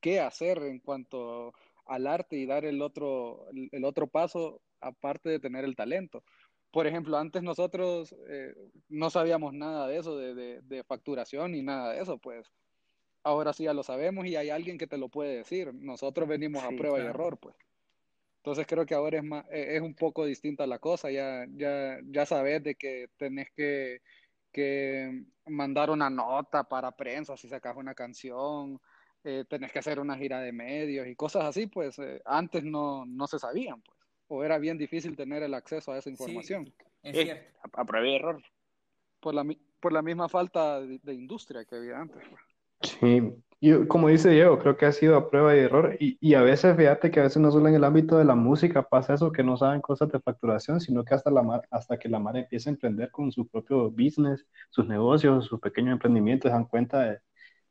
[0.00, 1.52] qué hacer en cuanto
[1.86, 6.22] al arte y dar el otro, el otro paso aparte de tener el talento.
[6.70, 8.54] Por ejemplo, antes nosotros eh,
[8.88, 12.52] no sabíamos nada de eso, de, de, facturación ni nada de eso, pues
[13.28, 15.72] ahora sí ya lo sabemos y hay alguien que te lo puede decir.
[15.74, 17.54] Nosotros venimos a prueba y error, pues.
[18.38, 21.98] Entonces creo que ahora es, más, e, es un poco distinta la cosa, ya, ya,
[22.04, 24.00] ya sabes de que tenés que,
[24.50, 28.80] que mandar una nota para prensa si sacas una canción,
[29.24, 33.04] eh, tenés que hacer una gira de medios y cosas así, pues eh, antes no,
[33.04, 36.72] no se sabían, pues, o era bien difícil tener el acceso a esa información.
[37.02, 37.36] es
[37.72, 38.42] A, prueba y error.
[39.20, 39.44] Por la,
[39.80, 42.22] por la misma falta de, industria que había antes.
[42.28, 42.47] Pues.
[42.82, 45.96] Sí, y como dice Diego, creo que ha sido a prueba y error.
[45.98, 48.36] Y, y, a veces, fíjate que a veces no solo en el ámbito de la
[48.36, 51.98] música pasa eso, que no saben cosas de facturación, sino que hasta, la mar, hasta
[51.98, 56.50] que la mar empieza a emprender con su propio business, sus negocios, sus pequeños emprendimientos,
[56.50, 57.18] se dan cuenta de,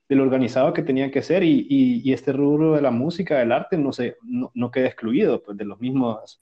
[0.10, 3.78] lo organizado que tenía que ser y, y, este rubro de la música, del arte,
[3.78, 6.42] no, se, no, no, queda excluido pues, de, los mismos,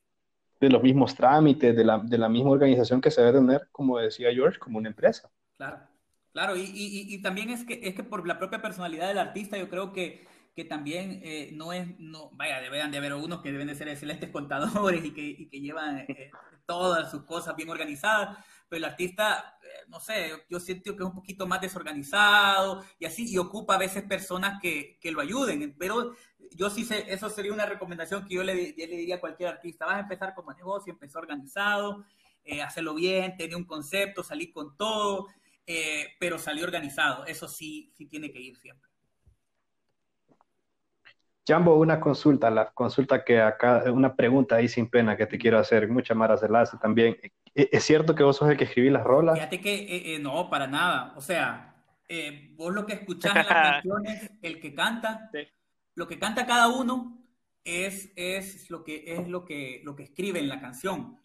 [0.59, 3.99] de los mismos trámites, de la, de la misma organización que se debe tener, como
[3.99, 5.29] decía George, como una empresa.
[5.57, 5.79] Claro,
[6.35, 9.57] claro, y, y, y también es que, es que por la propia personalidad del artista,
[9.57, 13.53] yo creo que, que también eh, no es, no, vaya, deben de haber unos que
[13.53, 16.31] deben de ser excelentes contadores y que, y que llevan eh,
[16.65, 21.09] todas sus cosas bien organizadas, pero el artista, eh, no sé, yo siento que es
[21.09, 25.73] un poquito más desorganizado y así, y ocupa a veces personas que, que lo ayuden,
[25.79, 26.17] pero
[26.51, 29.85] yo sí sé, eso sería una recomendación que yo le, le diría a cualquier artista,
[29.85, 32.03] vas a empezar como negocio, empezar organizado,
[32.45, 35.27] eh, hacerlo bien, tener un concepto, salir con todo,
[35.67, 38.89] eh, pero salir organizado, eso sí, sí tiene que ir siempre.
[41.47, 45.59] Jambo, una consulta, la consulta que acá, una pregunta ahí sin pena que te quiero
[45.59, 47.17] hacer, mucha Mara se la hace también.
[47.53, 49.35] ¿E-, ¿Es cierto que vos sos el que escribí las rolas?
[49.35, 51.13] Fíjate que eh, eh, no, para nada.
[51.15, 51.75] O sea,
[52.09, 53.47] eh, vos lo que escuchás en las
[53.83, 55.29] canciones, el que canta,
[55.93, 57.23] lo que canta cada uno
[57.63, 61.19] es, es, lo, que, es lo, que, lo que escribe en la canción.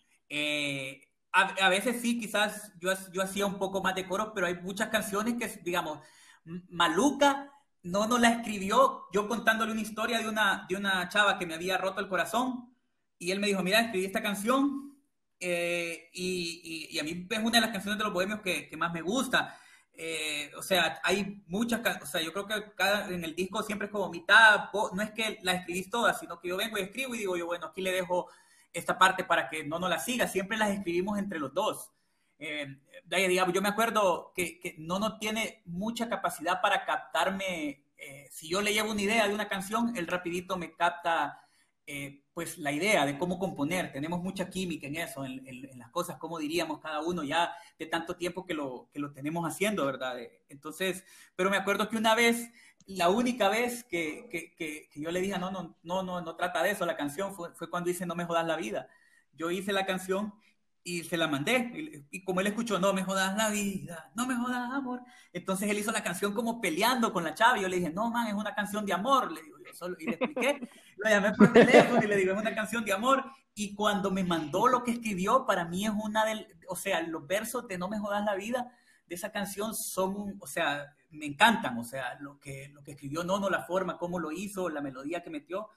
[1.35, 4.57] Eh, a, veces sí, quizás yo, yo hacía un poco más de coro, pero hay
[4.57, 6.01] muchas canciones que, digamos,
[6.45, 11.47] Maluca no nos la escribió yo contándole una historia de una, de una chava que
[11.47, 12.75] me había roto el corazón
[13.19, 14.99] y él me dijo, mira, escribí esta canción
[15.39, 18.77] eh, y, y, a mí es una de las canciones de los bohemios que, que
[18.77, 19.57] más me gusta.
[19.95, 23.87] Eh, o sea, hay muchas, o sea, yo creo que cada, en el disco siempre
[23.87, 27.15] es como mitad, no es que la escribís todas, sino que yo vengo y escribo
[27.15, 28.29] y digo yo, bueno, aquí le dejo
[28.73, 31.91] esta parte para que no nos la siga, siempre las escribimos entre los dos.
[32.39, 38.49] Eh, digamos, yo me acuerdo que, que no tiene mucha capacidad para captarme, eh, si
[38.49, 41.45] yo le llevo una idea de una canción, él rapidito me capta
[41.87, 43.93] eh, pues la idea de cómo componer.
[43.93, 48.17] Tenemos mucha química en eso, en, las cosas, como diríamos cada uno ya de tanto
[48.17, 50.17] tiempo que lo, que lo tenemos haciendo, ¿verdad?
[50.49, 51.05] Entonces,
[51.37, 52.51] pero me acuerdo que una vez,
[52.87, 56.63] la única vez que, que, que, yo le dije, no, no, no, no, no trata
[56.63, 58.89] de eso, la canción fue, fue cuando hice No me jodas la vida.
[59.33, 60.35] Yo hice la canción
[60.83, 62.07] y se la mandé.
[62.11, 65.03] Y, como él escuchó, no me jodas la vida, no me jodas amor.
[65.33, 67.59] Entonces él hizo la canción como peleando con la chava.
[67.59, 69.31] Y yo le dije, no, man, es una canción de amor.
[69.31, 72.39] Le digo, yo solo, y le expliqué, lo llamé por teléfono y le digo, es
[72.39, 73.25] una canción de amor.
[73.55, 77.27] Y cuando me mandó lo que escribió, para mí es una del, o sea, los
[77.27, 78.73] versos de No me jodas la vida
[79.07, 81.79] de esa canción son, o sea, me encantan.
[81.79, 85.23] O sea, lo que, lo que escribió Nono, la forma, cómo lo hizo, la melodía
[85.23, 85.69] que metió,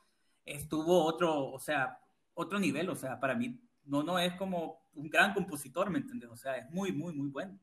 [0.45, 1.99] estuvo otro, o sea,
[2.33, 2.89] otro nivel.
[2.89, 6.29] O sea, para mí, Nono es como un gran compositor, ¿me entiendes?
[6.29, 7.57] O sea, es muy, muy, muy bueno.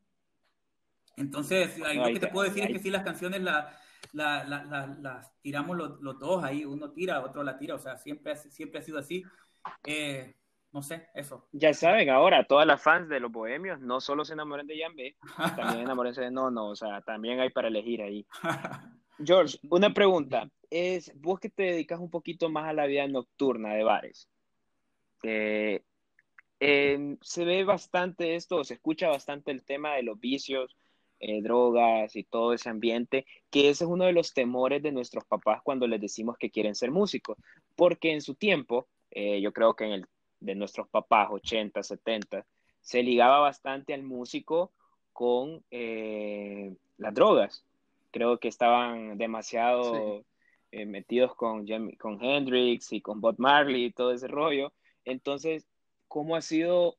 [1.17, 3.77] Entonces, lo que te puedo decir es que sí, las canciones la,
[4.13, 8.79] las tiramos los, los, dos ahí, uno tira, otro la tira, o sea, siempre, siempre
[8.79, 9.23] ha sido así.
[9.85, 10.35] Eh,
[10.71, 11.47] no sé, eso.
[11.51, 14.95] Ya saben, ahora, todas las fans de los bohemios no solo se enamoran de Jan
[14.95, 15.15] B,
[15.55, 18.25] también enamorense de No, no, o sea, también hay para elegir ahí.
[19.23, 23.73] George, una pregunta, es vos que te dedicas un poquito más a la vida nocturna
[23.73, 24.29] de bares,
[25.23, 25.81] eh,
[27.21, 30.75] se ve bastante esto, se escucha bastante el tema de los vicios,
[31.19, 35.23] eh, drogas y todo ese ambiente, que ese es uno de los temores de nuestros
[35.25, 37.37] papás cuando les decimos que quieren ser músicos,
[37.75, 40.07] porque en su tiempo, eh, yo creo que en el
[40.41, 42.45] de nuestros papás, 80, 70,
[42.81, 44.73] se ligaba bastante al músico
[45.13, 47.63] con eh, las drogas.
[48.11, 50.25] Creo que estaban demasiado
[50.73, 51.65] metidos con,
[51.97, 54.73] con Hendrix y con Bob Marley y todo ese rollo.
[55.05, 55.67] Entonces,
[56.11, 56.97] ¿Cómo ha sido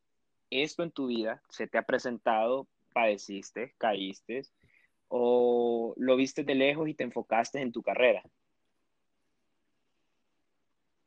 [0.48, 1.42] esto en tu vida?
[1.50, 2.66] ¿Se te ha presentado?
[2.94, 3.74] ¿Padeciste?
[3.76, 4.40] ¿Caíste?
[5.08, 8.22] ¿O lo viste de lejos y te enfocaste en tu carrera?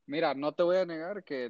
[0.05, 1.49] Mira, no te voy a negar que,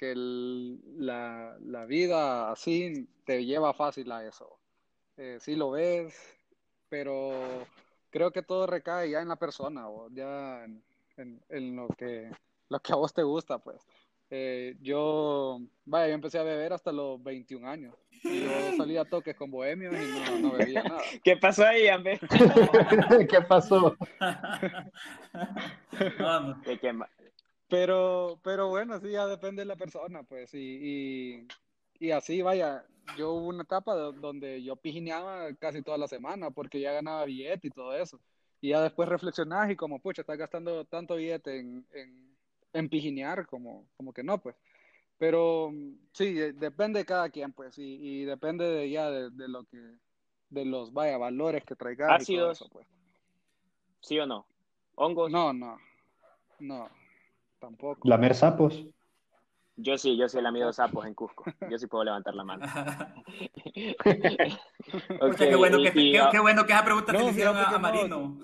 [0.00, 4.58] que la, vida así te lleva fácil a eso.
[5.18, 6.18] Eh, sí lo ves,
[6.88, 7.66] pero
[8.08, 10.82] creo que todo recae ya en la persona o ya en,
[11.50, 12.30] en, lo, que,
[12.70, 13.86] lo que a vos te gusta, pues.
[14.30, 17.94] Eh, yo, vaya, yo empecé a beber hasta los 21 años.
[18.24, 21.02] Y yo salía a toques con bohemios y no, bebía nada.
[21.22, 22.18] ¿Qué pasó ahí, Ambe?
[23.28, 23.94] ¿Qué pasó?
[27.70, 30.52] pero, pero bueno, sí, ya depende de la persona, pues.
[30.54, 31.46] Y,
[31.98, 32.84] y, así, vaya,
[33.16, 37.68] yo hubo una etapa donde yo pijineaba casi toda la semana porque ya ganaba billete
[37.68, 38.20] y todo eso.
[38.60, 41.86] Y ya después reflexionás y como, pucha, estás gastando tanto billete en
[42.72, 44.56] empiginear, como, como que no, pues.
[45.18, 45.70] Pero
[46.12, 49.78] sí, depende de cada quien, pues, y, depende de ya de, lo que,
[50.48, 52.22] de los, vaya, valores que traigas.
[52.22, 52.86] Ácidos, pues.
[54.00, 54.46] ¿Sí o no?
[54.94, 55.30] ¿Hongos?
[55.30, 55.78] No, no,
[56.58, 56.88] no,
[57.60, 58.08] tampoco.
[58.08, 58.84] ¿Lamer sapos?
[59.76, 61.44] Yo sí, yo soy el amigo de sapos en Cusco.
[61.70, 62.66] Yo sí puedo levantar la mano.
[65.38, 68.36] qué, bueno que, qué, bueno que esa pregunta te hicieron a, Marino.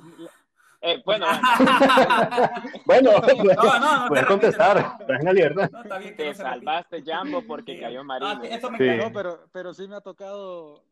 [0.80, 1.26] Eh, bueno,
[2.86, 5.70] bueno, no, no, no puedes contestar, estás en libertad.
[6.16, 8.30] te salvaste, Jambo, porque cayó Marino.
[8.30, 9.10] Ah, eso me sí.
[9.12, 10.84] pero, pero sí me ha tocado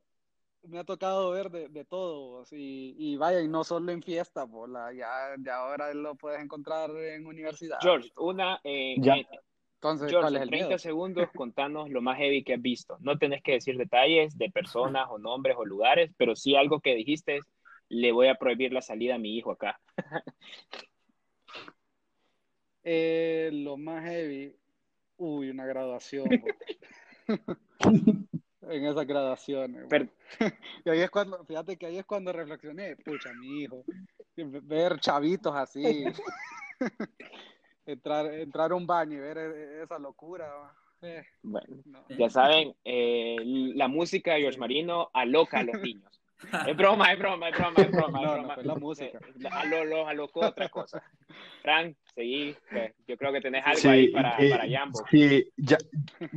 [0.68, 4.46] me ha tocado ver de, de todo, y, y, vaya, y no solo en fiesta,
[4.46, 7.78] pues, ya, ya ahora lo puedes encontrar en universidad.
[7.80, 9.16] George, una, eh, ya.
[9.16, 9.26] Eh,
[9.74, 12.96] Entonces, George, en 30 segundos contanos lo más heavy que has visto.
[13.00, 16.94] No tenés que decir detalles de personas o nombres o lugares, pero sí algo que
[16.94, 17.40] dijiste
[17.88, 19.80] le voy a prohibir la salida a mi hijo acá.
[22.86, 24.54] Eh, lo más heavy,
[25.16, 26.28] uy, una graduación.
[28.68, 29.86] en esas graduaciones.
[30.84, 33.84] y ahí es cuando, fíjate que ahí es cuando reflexioné, pucha, mi hijo,
[34.36, 36.04] ver chavitos así,
[37.86, 40.74] entrar, entrar a un baño y ver e, esa locura.
[41.02, 41.82] Eh, bueno,
[42.16, 43.36] ya saben, eh,
[43.74, 46.23] la música de George Marino aloca a los niños.
[46.66, 48.20] Es broma, es broma, es broma, es broma.
[48.22, 49.18] No, no, la música.
[49.50, 51.02] A lo, lo, a lo, otra cosa.
[51.62, 52.54] Frank, seguí.
[52.70, 55.02] pues, Yo creo que tenés algo Sí, ahí para, eh, para Jambo.
[55.10, 55.78] sí, Ya-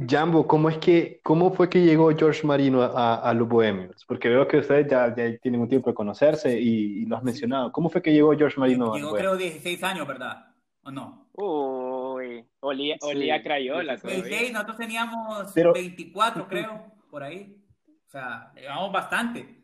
[0.09, 4.03] Jambo, ¿cómo es que, cómo fue que llegó George Marino a, a los Bohemios?
[4.05, 7.23] Porque veo que ustedes ya, ya tienen un tiempo de conocerse y, y lo has
[7.23, 7.71] mencionado.
[7.71, 10.45] ¿Cómo fue que llegó George Marino Llegó creo 16 años, ¿verdad?
[10.83, 11.27] ¿O no?
[11.33, 14.23] Uy, olía, olía Crayola sí, todavía.
[14.23, 17.55] 16, nosotros teníamos Pero- 24, creo, por ahí.
[18.07, 19.57] O sea, llevamos bastante.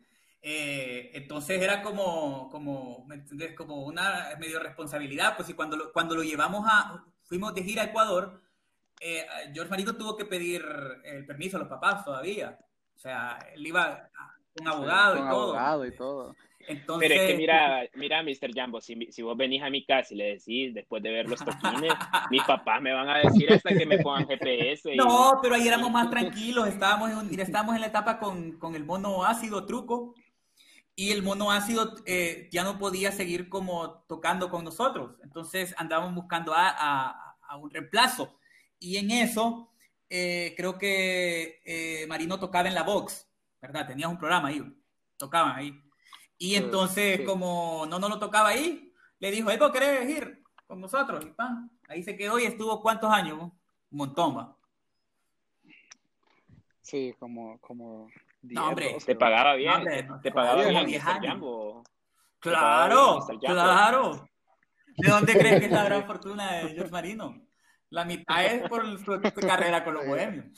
[0.46, 3.56] Eh, entonces era como, como, ¿me entendés?
[3.56, 7.84] Como una medio responsabilidad, pues y cuando lo, cuando lo llevamos a, fuimos de gira
[7.84, 8.42] a Ecuador,
[9.00, 10.62] eh, George Marino tuvo que pedir
[11.06, 12.60] el permiso a los papás todavía.
[12.94, 14.10] O sea, él iba
[14.60, 15.44] un abogado Con y todo.
[15.44, 16.36] abogado y todo.
[16.68, 18.54] Entonces, Pero es que mira, mira, Mr.
[18.54, 21.44] Jambo, si, si vos venís a mi casa y le decís, después de ver los
[21.44, 21.94] toquines,
[22.32, 24.94] mis papás me van a decir hasta que me pongan GPS.
[24.94, 28.76] y- No, pero ahí éramos más tranquilos, estábamos en, estábamos en la etapa con, con
[28.76, 30.16] el mono ácido truco
[30.96, 36.16] y el mono ácido eh, ya no podía seguir como tocando con nosotros, entonces andábamos
[36.16, 38.40] buscando a, a- a un reemplazo
[38.80, 39.72] y en eso
[40.10, 43.28] eh, creo que eh, Marino tocaba en la box,
[43.62, 43.88] ¿verdad?
[43.88, 44.62] Tenías un programa ahí,
[45.18, 45.74] tocaban ahí.
[46.38, 47.26] Y entonces, sí.
[47.26, 51.26] como no, no lo tocaba ahí, le dijo, ¿vos querés ir con nosotros?
[51.26, 53.52] Y pan, ahí se quedó y estuvo cuántos años, un
[53.92, 54.58] montón, va.
[56.82, 58.14] Sí, como, como
[58.44, 61.00] 10, hombre, 12, Te pagaba bien, No, hombre, te, no, pagaba bien, Mr.
[61.00, 61.84] Jambo.
[62.40, 63.40] Claro, Mr.
[63.40, 63.40] Jambo.
[63.40, 64.30] claro.
[64.98, 67.42] ¿De dónde crees que es la gran fortuna de George Marino?
[67.90, 70.46] La mitad es por su, carrera con los bohemios.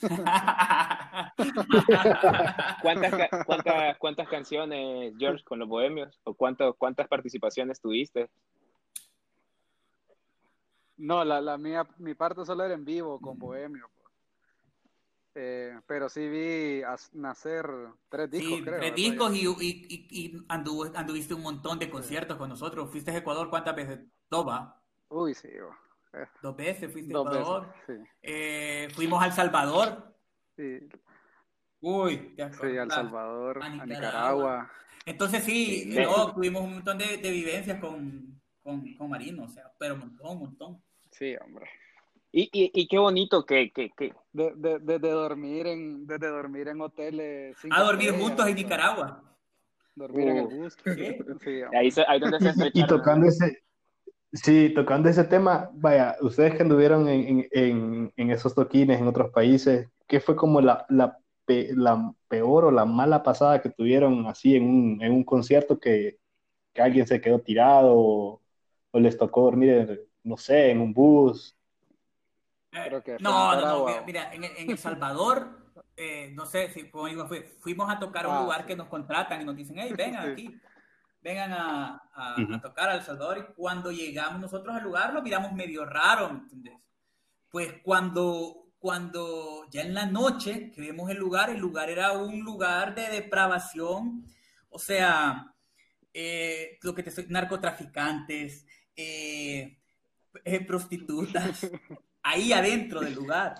[2.82, 6.18] ¿Cuántas, cuántas, cuántas canciones, George, con los Bohemios?
[6.24, 8.30] ¿O cuánto, cuántas participaciones tuviste?
[10.96, 13.86] No, la, la mía, mi parte solo era en vivo con Bohemio.
[15.38, 16.82] Eh, pero sí vi
[17.12, 17.66] nacer
[18.08, 18.78] tres discos, Sí, creo.
[18.78, 22.90] tres discos y, y, y, anduvo- anduviste un montón de conciertos con nosotros.
[22.90, 24.00] ¿Fuiste a Ecuador cuántas veces?
[24.30, 24.80] Dos, va.
[25.10, 25.48] Uy, sí.
[25.60, 25.76] bo.
[26.18, 27.38] Eh, Dos veces fuiste a veces.
[27.40, 27.74] Ecuador.
[27.86, 30.16] Sí, Eh, fuimos a El Salvador.
[30.56, 30.88] sí,
[31.80, 32.90] Uy, te sí, a El.
[32.90, 34.70] Salvador, a a Nicaragua.
[35.04, 36.00] Entonces sí, Sí.
[36.00, 40.00] no, tuvimos un montón de, de vivencias con, con, con Marino, o sea, pero un
[40.00, 40.82] montón, un montón.
[41.10, 41.68] Sí, hombre.
[42.38, 46.68] Y, y, y qué bonito que, que, que De, de, desde dormir en, desde dormir
[46.68, 47.56] en hoteles.
[47.70, 49.22] A dormir estrellas, juntos en Nicaragua.
[49.94, 50.50] Dormir en el Uh.
[50.50, 50.76] bus.
[50.84, 51.16] Sí.
[51.42, 51.78] Sí, hombre.
[51.78, 53.62] ahí, se- ahí donde se Y tocando ese,
[54.34, 59.06] sí, tocando ese tema, vaya, ustedes que anduvieron en, en, en, en esos toquines en
[59.08, 61.16] otros países, ¿qué fue como la, la,
[61.46, 65.78] pe- la peor o la mala pasada que tuvieron así en un, en un concierto
[65.80, 66.18] que,
[66.74, 68.42] que alguien se quedó tirado o,
[68.90, 71.54] o les tocó dormir, no sé, en un bus?
[72.84, 76.70] Creo que fue No, no, no, mira, mira, en, en El Salvador, eh, no sé
[76.72, 78.66] si fue- fue- fuimos a tocar a un Ah, lugar sí.
[78.68, 80.46] que nos contratan y nos dicen, hey, vengan Sí.
[80.46, 80.60] aquí,
[81.22, 83.38] vengan a, a- a tocar a El Salvador.
[83.38, 86.74] Y cuando llegamos nosotros al lugar, lo miramos medio raro, ¿me entendés?
[87.50, 92.40] Pues cuando, cuando ya en la noche que vimos el lugar, el lugar era un
[92.40, 94.26] lugar de depravación,
[94.68, 95.52] o sea,
[96.12, 99.78] eh, lo que te soy, narcotraficantes, eh,
[100.44, 101.60] eh, prostitutas,
[102.26, 103.54] ahí adentro del lugar.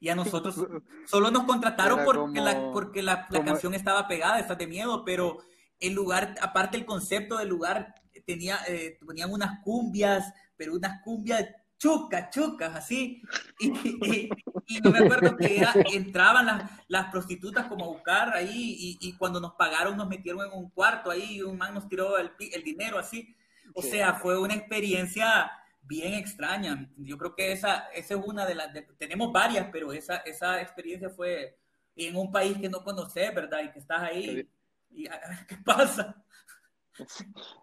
[0.00, 0.56] Y a nosotros
[1.06, 5.38] solo nos contrataron Era porque, la, porque la, canción estaba pegada, estás de miedo, pero
[5.78, 7.94] el lugar, aparte el concepto del lugar,
[8.26, 11.46] tenía, eh, ponían unas cumbias, pero unas cumbias
[11.78, 13.20] chucas, chucas, así.
[13.58, 14.28] Y, y-
[14.66, 19.08] y yo me acuerdo que era- entraban las, las prostitutas como a buscar ahí y,
[19.08, 22.16] y cuando nos pagaron nos metieron en un cuarto ahí y un man nos tiró
[22.18, 22.30] el,
[22.64, 23.34] dinero así.
[23.74, 23.90] O Sí.
[23.90, 25.50] sea, fue una experiencia
[25.82, 26.88] bien extraña.
[26.96, 28.72] Yo creo que esa, esa es una de las...
[28.72, 31.58] de- tenemos varias, pero esa, esa experiencia fue
[31.96, 33.62] en un país que no conoces, ¿verdad?
[33.64, 34.48] Y que estás ahí.
[34.90, 35.04] Y,
[35.48, 36.22] ¿Qué pasa?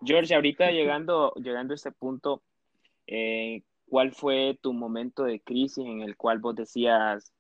[0.04, 2.44] George, ahorita llegando, llegando a este punto,
[3.08, 7.34] eh, ¿cuál fue tu momento de crisis en el cual vos decías,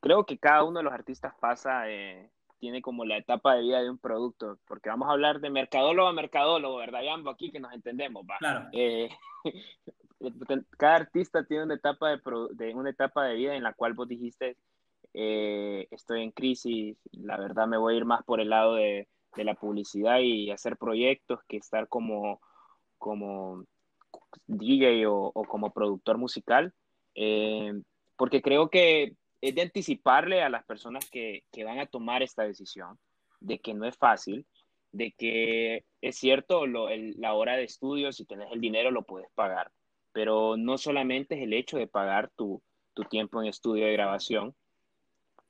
[0.00, 2.30] creo que cada uno de los artistas pasa, eh,
[2.62, 6.08] tiene como la etapa de vida de un producto, porque vamos a hablar de mercadólogo
[6.08, 7.30] a mercadólogo, ¿verdad, Jambo?
[7.30, 8.38] Aquí que nos entendemos, va.
[8.38, 8.68] Claro.
[8.72, 9.10] Eh,
[10.78, 12.20] cada artista tiene una etapa de,
[12.52, 14.56] de- una etapa de vida en la cual vos dijiste,
[15.12, 19.08] eh, estoy en crisis, la verdad me voy a ir más por el lado de,
[19.34, 22.40] de la publicidad y hacer proyectos que estar como,
[22.96, 23.64] como
[24.46, 26.72] DJ o, o como productor musical,
[27.16, 27.72] eh,
[28.16, 32.44] porque creo que es de anticiparle a las personas que, que van a tomar esta
[32.44, 32.98] decisión,
[33.40, 34.46] de que no es fácil,
[34.92, 39.02] de que es cierto, lo- el- la hora de estudio, si tenés el dinero, lo
[39.02, 39.70] puedes pagar,
[40.12, 42.62] pero no solamente es el hecho de pagar tu,
[42.94, 44.54] tu tiempo en estudio de grabación,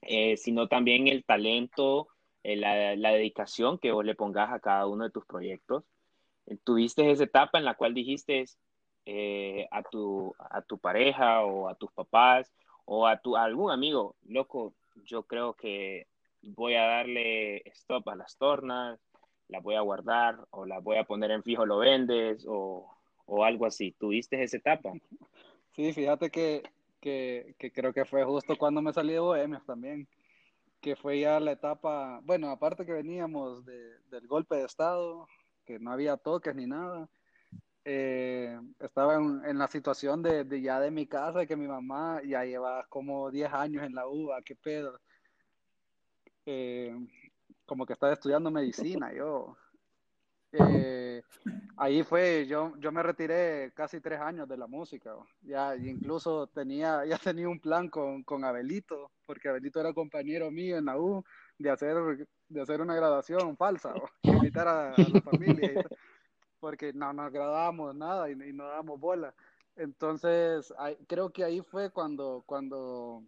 [0.03, 2.09] eh, sino también el talento,
[2.43, 5.85] eh, la, la dedicación que vos le pongas a cada uno de tus proyectos.
[6.47, 8.45] Eh, Tuviste esa etapa en la cual dijiste,
[9.71, 12.53] a, tu, a tu pareja o a tus papás
[12.85, 14.75] o a, tu, algún amigo, loco,
[15.05, 16.07] yo creo que
[16.43, 18.99] voy a darle stop a las tornas,
[19.49, 22.91] las voy a guardar o las voy a poner en fijo, lo vendes o,
[23.27, 23.93] o algo así.
[23.93, 24.93] ¿Tuviste esa etapa?
[25.75, 26.63] Sí, fíjate que,
[27.01, 30.07] que, que, creo que fue justo cuando me salí de Bohemios también,
[30.83, 35.27] que fue ya la etapa, bueno, aparte que veníamos de, del golpe de Estado,
[35.65, 37.09] que no había toques ni nada,
[37.85, 42.87] eh, estaba en, la situación de, ya de mi casa, que mi mamá ya lleva
[42.89, 45.01] como 10 años en la UBA, qué pedo.
[46.47, 46.95] Eh,
[47.67, 49.57] como que estaba estudiando medicina, yo.
[50.53, 51.23] Eh,
[51.79, 57.05] ahí fue, yo, yo me retiré casi tres años de la música, ya incluso tenía,
[57.07, 61.25] ya tenía un plan con, con Abelito, porque Abelito era compañero mío en la U,
[61.59, 61.97] de hacer,
[62.49, 65.85] de hacer una graduación falsa, o invitar a la familia,
[66.63, 69.35] porque no nos graduábamos nada y, y no dábamos bola.
[69.75, 73.25] Entonces, ahí, creo que ahí fue cuando, cuando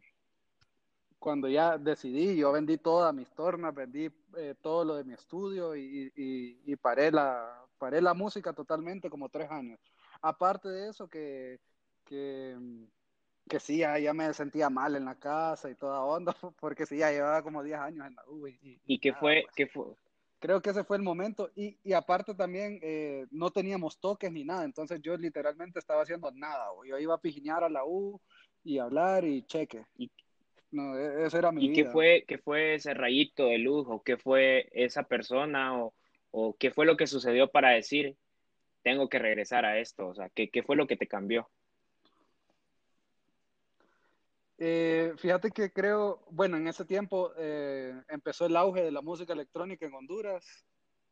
[1.19, 5.75] cuando ya decidí, yo vendí todas mis tornas, vendí eh, todo lo de mi estudio
[5.75, 9.81] y, y, y, paré, la, paré la música totalmente como tres años.
[10.21, 11.59] Aparte de eso, que,
[12.05, 12.57] que,
[13.49, 16.99] que sí, ya, ya, me sentía mal en la casa y toda onda, porque sí,
[16.99, 18.47] ya llevaba como 10 años en la U.
[18.47, 19.97] ¿Y, y qué, fue, qué fue?
[20.45, 21.51] Creo que ese fue el momento.
[21.57, 26.31] Y, y aparte también eh, no teníamos toques ni nada, entonces yo literalmente estaba haciendo
[26.33, 26.67] nada.
[26.87, 28.21] Yo iba a pijinear a la U
[28.63, 29.87] y hablar y cheque.
[29.97, 30.11] ¿Y,
[30.71, 31.85] no, e-, esa era mi ¿Y vida.
[31.85, 35.95] qué fue, qué fue ese rayito de luz o qué fue esa persona o,
[36.31, 38.15] o, qué fue lo que sucedió para decir,
[38.83, 40.09] tengo que regresar a esto?
[40.09, 41.49] O sea, ¿qué, qué fue lo que te cambió?
[44.67, 49.35] Eh, fíjate que creo, bueno, en ese tiempo eh, empezó el auge de la música
[49.35, 50.65] electrónica en Honduras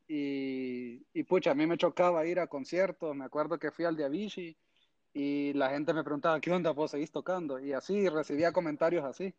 [0.09, 4.55] y, pucha, a mí me chocaba ir a conciertos, me acuerdo que fui al de
[5.12, 7.59] y la gente me preguntaba, ¿qué onda vos seguís tocando?
[7.59, 9.34] Y así recibía comentarios así.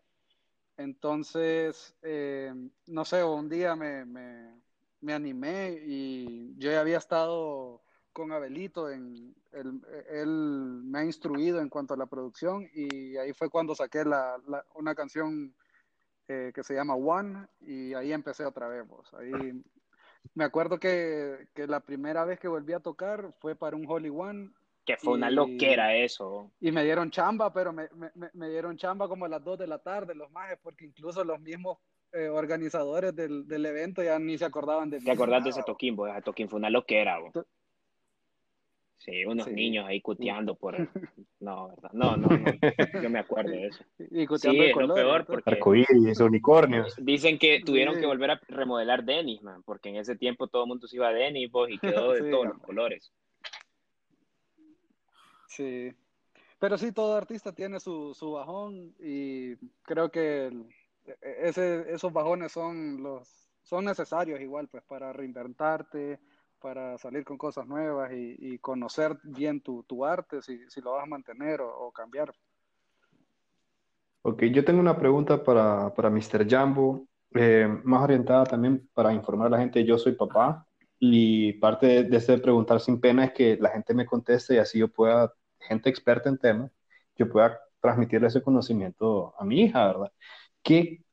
[0.78, 2.54] Entonces, eh,
[2.86, 4.62] no sé, un día me, me,
[5.02, 7.82] me, animé y yo ya había estado
[8.14, 13.34] con Abelito, en, él, él, me ha instruido en cuanto a la producción y ahí
[13.34, 15.54] fue cuando saqué la, la, una canción
[16.28, 18.86] eh, que se llama One y ahí empecé otra vez.
[18.88, 19.14] Pues.
[19.16, 19.32] Ahí
[20.36, 24.10] me acuerdo que, que, la primera vez que volví a tocar fue para un Holy
[24.10, 24.52] One
[24.86, 26.52] que fue una y, loquera eso.
[26.60, 29.68] Y me dieron chamba, pero me, me, me, dieron chamba como a las 2 de
[29.68, 31.78] la tarde, los majes, porque incluso los mismos
[32.12, 35.06] eh, organizadores del, del, evento ya ni se acordaban de mí.
[35.06, 35.98] ¿Te acordás de ese toquín?
[36.10, 37.32] Ese toquín fue una loquera, bo.
[39.04, 39.52] Sí, unos sí.
[39.52, 40.76] niños ahí cuteando por...
[41.40, 41.90] No, ¿verdad?
[41.92, 43.02] No, no, no.
[43.02, 43.84] Yo me acuerdo de eso.
[44.00, 45.52] Y cuteando sí, es lo peor porque...
[45.52, 46.96] Arcoíris, unicornios.
[47.02, 48.00] Dicen que tuvieron sí.
[48.00, 51.10] que volver a remodelar Denis, man, porque en ese tiempo todo el mundo se iba
[51.10, 53.12] a Denis, vos, y quedó de sí, todos los colores.
[55.48, 55.92] Sí,
[56.58, 60.66] pero sí, todo artista tiene su, su bajón y creo que el,
[61.22, 66.20] ese, esos bajones son, los, son necesarios igual, pues para reinventarte,
[66.64, 70.94] para salir con cosas nuevas y, y conocer bien tu, tu arte, si, si, lo
[70.94, 72.34] vas a mantener o, o, cambiar.
[74.22, 76.50] Ok, yo tengo una pregunta para, para Mr.
[76.50, 77.06] Jambo,
[77.36, 80.66] eh, más orientada también para informar a la gente, yo soy papá.
[80.98, 84.60] Y parte de, de este preguntar sin pena es que la gente me conteste y
[84.60, 86.72] así yo pueda gente experta en temas,
[87.18, 90.14] yo pueda transmitirle ese conocimiento a mi hija, ¿verdad?
[90.62, 91.04] ¿Qué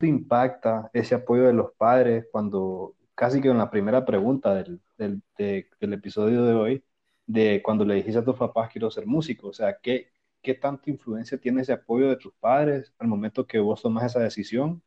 [0.00, 5.20] impacta ese apoyo de los padres cuando, casi que en la primera pregunta del, del,
[5.36, 6.84] de, del episodio de hoy,
[7.26, 9.48] de cuando le dijiste a tus papás quiero ser músico?
[9.48, 13.58] O sea, ¿qué, ¿qué tanta influencia tiene ese apoyo de tus padres al momento que
[13.58, 14.80] vos tomas esa decisión?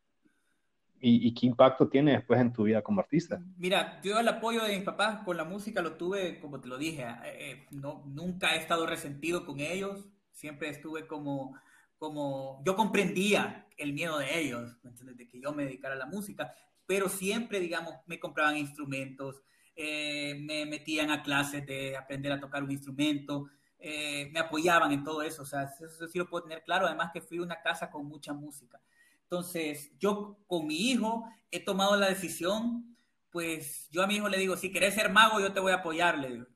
[0.98, 3.38] ¿Y, ¿Y, qué impacto tiene después en tu vida como artista?
[3.58, 6.78] Mira, yo el apoyo de mis papás con la música lo tuve, como te lo
[6.78, 11.54] dije, eh, eh, no, nunca he estado resentido con ellos, siempre estuve como,
[11.98, 16.54] como, yo comprendía el miedo de ellos, de que yo me dedicara a la música,
[16.86, 19.42] pero siempre, digamos, me compraban instrumentos,
[19.74, 25.02] eh, me metían a clases de aprender a tocar un instrumento, eh, me apoyaban en
[25.02, 27.90] todo eso, o sea, eso sí lo puedo tener claro, además que fui una casa
[27.90, 28.80] con mucha música.
[29.22, 32.96] Entonces, yo con mi hijo he tomado la decisión,
[33.30, 35.76] pues yo a mi hijo le digo, si querés ser mago, yo te voy a
[35.76, 36.46] apoyar, le digo.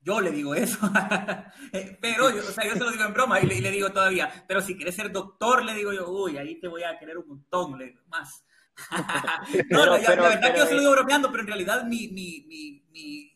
[0.00, 0.78] Yo le digo eso,
[2.00, 3.90] pero yo, o sea, yo se lo digo en broma y le, y le, digo
[3.90, 7.18] todavía, pero si quieres ser doctor, le digo yo, uy, ahí te voy a querer
[7.18, 8.44] un montón, le digo, más.
[9.70, 11.46] no, pero, la, pero, la verdad pero, que yo se lo digo bromeando, pero en
[11.48, 12.08] realidad mi...
[12.08, 13.32] mi, mi, mi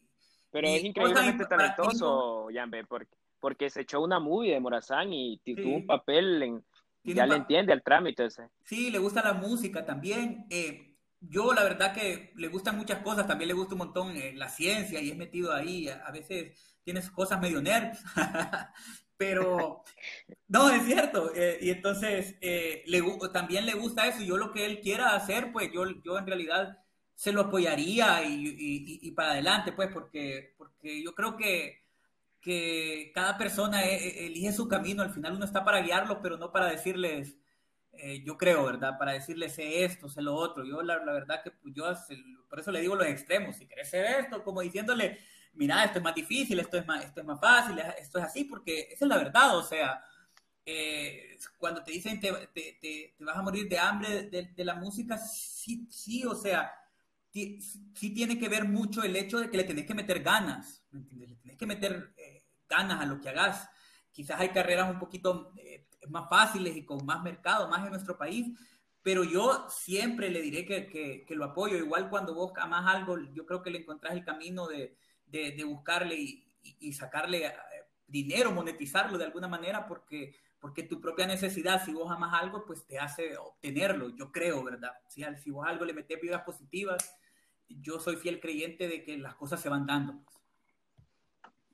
[0.50, 5.54] pero es increíblemente talentoso, Yambe, porque, porque se echó una movie de Morazán y sí.
[5.54, 6.64] tuvo un papel en
[7.04, 8.48] ya le entiende al trámite ese.
[8.64, 10.46] Sí, le gusta la música también.
[10.50, 14.32] Eh, yo la verdad que le gustan muchas cosas, también le gusta un montón eh,
[14.34, 18.02] la ciencia y es metido ahí, a, veces tienes cosas medio nerds,
[19.22, 19.84] pero
[20.48, 23.02] no, es cierto, eh, y entonces eh, le,
[23.32, 26.78] también le gusta eso, yo lo que él quiera hacer, pues yo, yo en realidad
[27.14, 31.84] se lo apoyaría y, y, y para adelante, pues porque, porque yo creo que,
[32.40, 36.66] que cada persona elige su camino, al final uno está para guiarlo, pero no para
[36.66, 37.36] decirles
[37.92, 38.98] eh, yo creo, ¿verdad?
[38.98, 40.64] Para decirle sé esto, sé lo otro.
[40.64, 41.84] Yo la, la verdad que pues, yo
[42.48, 43.56] por eso le digo los extremos.
[43.56, 45.18] Si querés ser esto, como diciéndole,
[45.54, 48.44] mira, esto es más difícil, esto es más, esto es más fácil, esto es así,
[48.44, 49.56] porque esa es la verdad.
[49.56, 50.02] O sea,
[50.64, 54.74] eh, cuando te dicen te, te, te, vas a morir de hambre de, de, la
[54.74, 56.72] música, sí, sí, o sea,
[57.32, 61.00] sí tiene que ver mucho el hecho de que le tenés que meter ganas, ¿me
[61.00, 61.30] entiendes?
[61.30, 63.68] Le tenés que meter eh, ganas a lo que hagas.
[64.12, 65.52] Quizás hay carreras un poquito
[66.08, 68.46] más fáciles y con más mercado, más en nuestro país,
[69.02, 71.76] pero yo siempre le diré que, que, lo apoyo.
[71.76, 74.96] Igual cuando vos amas algo, yo creo que le encontrás el camino de,
[75.32, 76.44] de, buscarle y,
[76.80, 77.52] y, sacarle eh,
[78.06, 82.86] dinero, monetizarlo de alguna manera, porque, porque tu propia necesidad, si vos amas algo, pues
[82.86, 84.92] te hace obtenerlo, yo creo, ¿verdad?
[85.08, 87.16] Si, si vos algo le metes vidas positivas,
[87.68, 90.20] yo soy fiel creyente de que las cosas se van dando.
[90.22, 90.32] Pues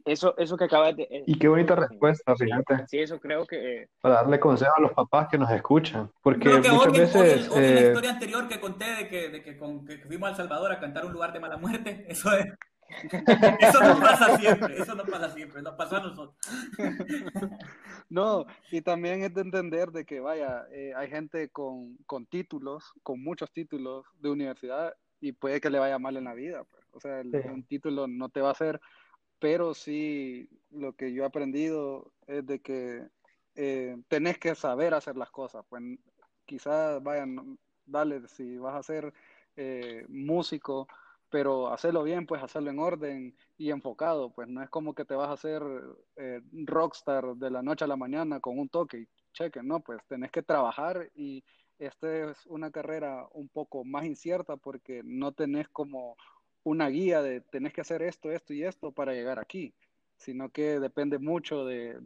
[0.08, 1.02] eso, eso que acabas de...
[1.02, 2.86] Eh, y qué bonita respuesta, fíjate.
[2.88, 3.82] Sí, eso creo que...
[3.82, 6.10] Eh, Para darle consejo a los papás que nos escuchan.
[6.22, 7.48] Porque muchas veces...
[7.50, 10.36] la eh, historia anterior que conté de que, de que, con, que fuimos a El
[10.36, 12.46] Salvador a cantar un lugar de mala muerte, eso es...
[13.60, 16.36] Eso no pasa siempre, eso no pasa siempre, nos pasó a nosotros.
[18.10, 20.66] No, y también es de entender de que, vaya,
[20.96, 25.98] hay gente con, con, títulos, con muchos títulos de universidad y puede que le vaya
[25.98, 26.64] mal en la vida.
[26.64, 26.82] Pues.
[26.92, 27.20] O sea,
[27.52, 28.80] un título no te va a hacer
[29.38, 33.06] pero sí lo que yo he aprendido es de que
[33.54, 35.64] eh, tenés que saber hacer las cosas.
[35.68, 35.82] Pues
[36.44, 39.12] quizás vayan, dale, si vas a ser
[39.56, 40.88] eh, músico,
[41.30, 45.14] pero hacerlo bien, pues hacerlo en orden y enfocado, pues no es como que te
[45.14, 45.62] vas a hacer
[46.16, 50.00] eh, rockstar de la noche a la mañana con un toque y cheque, no, pues
[50.08, 51.44] tenés que trabajar y
[51.78, 56.16] esta es una carrera un poco más incierta porque no tenés como
[56.64, 59.74] una guía de tenés que hacer esto, esto y esto para llegar aquí,
[60.16, 61.98] sino que depende mucho de,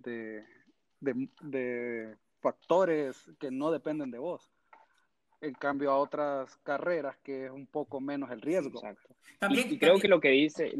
[1.00, 4.52] de, factores que no dependen de vos.
[5.42, 8.78] En cambio a otras carreras que es un poco menos el riesgo.
[8.78, 9.14] Exacto.
[9.40, 10.72] También, y, creo que lo que dice,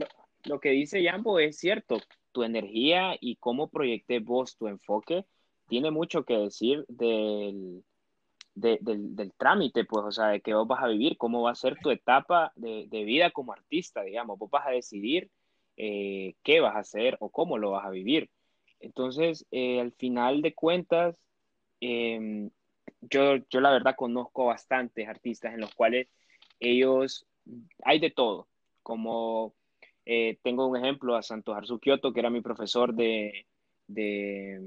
[0.45, 1.99] lo, que dice Jambo es cierto.
[2.31, 5.27] Tu energía y cómo proyectes vos tu enfoque
[5.67, 7.85] tiene mucho que decir del,
[8.55, 11.77] del, trámite, pues, o sea, de que vos vas a vivir, cómo va a ser
[11.83, 15.31] tu etapa de, vida como artista, digamos, vos vas a decidir
[15.77, 18.31] eh, qué vas a hacer o cómo lo vas a vivir.
[18.81, 21.17] Entonces, eh, al final de cuentas,
[21.81, 22.51] em,
[23.03, 26.09] yo, yo la verdad conozco bastantes artistas en los cuales
[26.61, 27.27] ellos,
[27.85, 28.49] hay de todo,
[28.83, 29.55] como
[30.05, 33.47] eh, tengo un ejemplo a Santos Arzu que era mi profesor de,
[33.87, 34.61] de,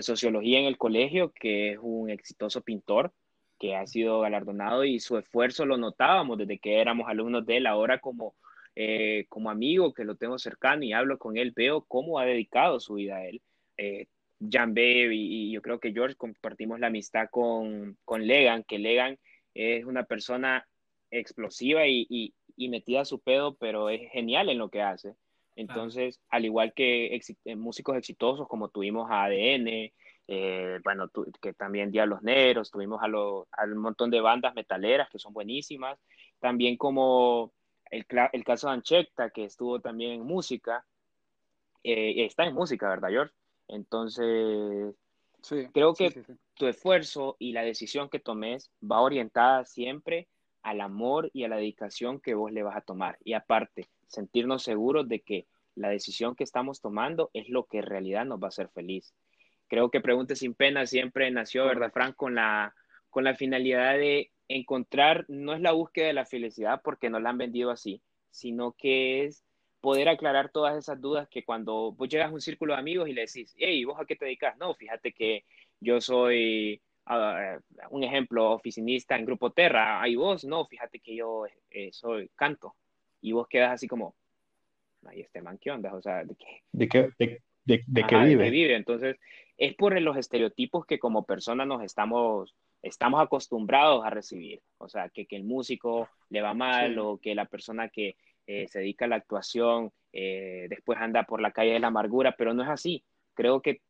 [0.00, 3.12] sociología en el colegio, que es un exitoso pintor
[3.58, 7.66] que ha sido galardonado y su esfuerzo lo notábamos desde que éramos alumnos de él,
[7.66, 8.34] ahora como,
[8.74, 12.80] eh, como amigo que lo tengo cercano y hablo con él, veo cómo ha dedicado
[12.80, 13.40] su vida a él.
[13.76, 14.06] Eh,
[14.50, 19.18] Jan Bev y, yo creo que George compartimos la amistad con, con Legan, que Legan
[19.54, 20.66] es una persona
[21.10, 25.14] explosiva y, y, y metida a su pedo, pero es genial en lo que hace.
[25.56, 29.92] Entonces, al igual que eh, músicos exitosos como tuvimos a ADN,
[30.28, 35.18] eh, bueno, que también Diablos Negros, tuvimos a, lo, un montón de bandas metaleras que
[35.18, 35.98] son buenísimas,
[36.40, 37.52] también como
[37.90, 40.86] el, el caso de Anchecta, que estuvo también en música,
[41.84, 43.34] eh, está en música, ¿verdad, George?
[43.72, 44.94] Entonces,
[45.72, 46.22] creo que
[46.54, 50.28] tu esfuerzo y la decisión que tomes va orientada siempre
[50.62, 53.16] al amor y a la dedicación que vos le vas a tomar.
[53.24, 57.86] Y aparte, sentirnos seguros de que la decisión que estamos tomando es lo que en
[57.86, 59.14] realidad nos va a hacer feliz.
[59.68, 62.14] Creo que Pregunte sin Pena siempre nació, ¿verdad, Frank?
[62.14, 62.74] Con la,
[63.08, 67.30] con la finalidad de encontrar, no es la búsqueda de la felicidad porque nos la
[67.30, 69.46] han vendido así, sino que es
[69.82, 73.12] poder aclarar todas esas dudas que cuando vos llegas a un círculo de amigos y
[73.12, 74.56] le decís, hey, ¿vos a qué te dedicas?
[74.56, 75.44] No, fíjate que
[75.80, 76.80] yo soy
[77.90, 82.76] un ejemplo, oficinista en Grupo Terra, ahí vos, no, fíjate que yo eh, soy canto,
[83.20, 84.14] y vos quedas así como,
[85.04, 85.92] ahí este man, ¿qué onda?
[85.94, 86.62] O sea, ¿de qué?
[86.70, 88.50] ¿De qué, de, de, qué vive?
[88.50, 88.76] vive?
[88.76, 89.16] Entonces,
[89.58, 95.08] es por los estereotipos que como personas nos estamos, estamos acostumbrados a recibir, o sea,
[95.08, 98.14] que, que el músico le va mal o que la persona que
[98.46, 102.34] eh, se dedica a la actuación eh, después anda por la calle de la amargura,
[102.36, 103.04] pero no es así.
[103.34, 103.80] Creo que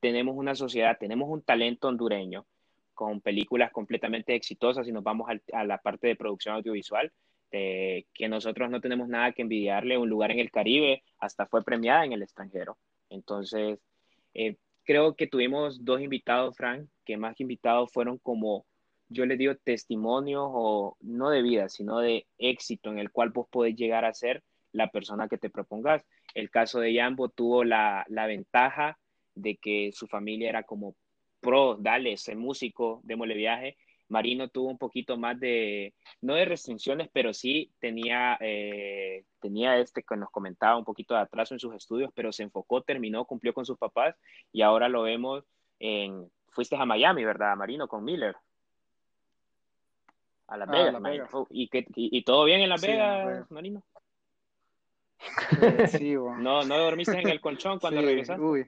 [0.00, 2.46] tenemos una sociedad, tenemos un talento hondureño,
[2.92, 7.12] con películas completamente exitosas y nos vamos a la parte de producción audiovisual,
[7.50, 9.96] que nosotros no tenemos nada que envidiarle.
[9.96, 12.76] Un lugar en el Caribe hasta fue premiada en el extranjero.
[13.10, 13.78] Entonces,
[14.34, 18.66] eh, creo que tuvimos dos invitados, Frank, que más que invitados fueron como,
[19.14, 23.48] yo les digo, testimonios o no de vida, sino de éxito en el cual vos
[23.50, 24.42] podés llegar a ser
[24.72, 26.04] la persona que te propongas.
[26.34, 28.98] El caso de Jambo tuvo la, la ventaja
[29.34, 30.96] de que su familia era como
[31.40, 33.76] pro, dale, ese músico, démosle viaje.
[34.08, 40.02] Marino tuvo un poquito más de, no de restricciones, pero sí tenía, eh, tenía este
[40.02, 43.54] que nos comentaba un poquito de atraso en sus estudios, pero se enfocó, terminó, cumplió
[43.54, 44.16] con sus papás
[44.52, 45.44] y ahora lo vemos
[45.78, 48.36] en, fuiste a Miami, ¿verdad, Marino, con Miller?
[50.54, 51.30] A Las ah, Vegas.
[51.50, 53.82] ¿Y, que, y, todo bien en Las Vegas, Marino?
[55.60, 58.40] Eh, sí, no, no dormiste en el colchón cuando regresaste.
[58.40, 58.64] Uy.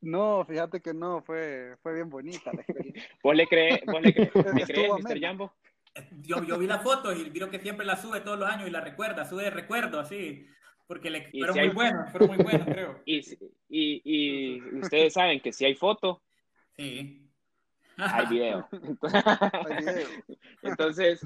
[0.00, 3.04] No, fíjate que no, fue, fue bien bonita la experiencia.
[3.22, 5.20] ¿Vos le crees, vos le crees, Mr.
[5.20, 5.52] Jambo?
[6.22, 8.72] Yo, yo vi la foto y vio que siempre la sube todos los años y
[8.72, 10.44] la recuerda, sube de recuerdo, así,
[10.88, 13.00] porque le, fueron muy buenos, fueron muy buenos, creo.
[13.04, 13.18] Y,
[13.68, 16.20] y, y ustedes saben que si hay foto,
[16.76, 17.27] sí.
[17.98, 18.68] Hay video.
[18.72, 20.08] hay video.
[20.62, 21.20] Entonces,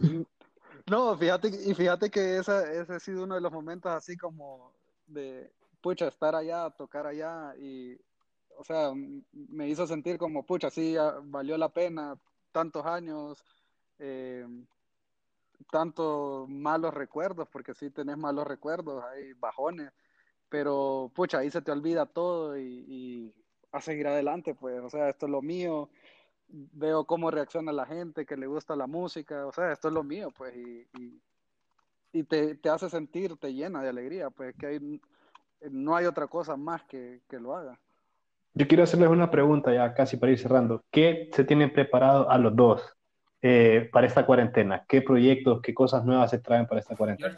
[0.90, 4.72] no, fíjate, y fíjate que esa, ese ha sido uno de los momentos así como
[5.06, 7.98] de, pucha, estar allá, tocar allá y
[8.58, 8.92] o sea,
[9.32, 10.94] me hizo sentir como, pucha, sí,
[11.24, 12.16] valió la pena
[12.52, 13.42] tantos años,
[13.98, 14.46] eh,
[15.70, 19.90] tantos malos recuerdos, porque sí tenés malos recuerdos, hay bajones,
[20.48, 23.34] pero pucha, ahí se te olvida todo y,
[23.72, 25.88] a seguir adelante, pues, o sea, esto es lo mío,
[26.52, 30.04] veo cómo reacciona la gente, que le gusta la música, o sea, esto es lo
[30.04, 30.86] mío, pues, y,
[32.12, 35.00] y, te, te, hace sentir, te llena de alegría, pues, que hay,
[35.70, 37.78] no hay otra cosa más que, que lo haga.
[38.54, 40.84] Yo quiero hacerles una pregunta ya casi para ir cerrando.
[40.90, 42.82] ¿Qué se tienen preparado a los dos
[43.40, 44.84] eh, para esta cuarentena?
[44.86, 47.34] ¿Qué proyectos, qué cosas nuevas se traen para esta cuarentena?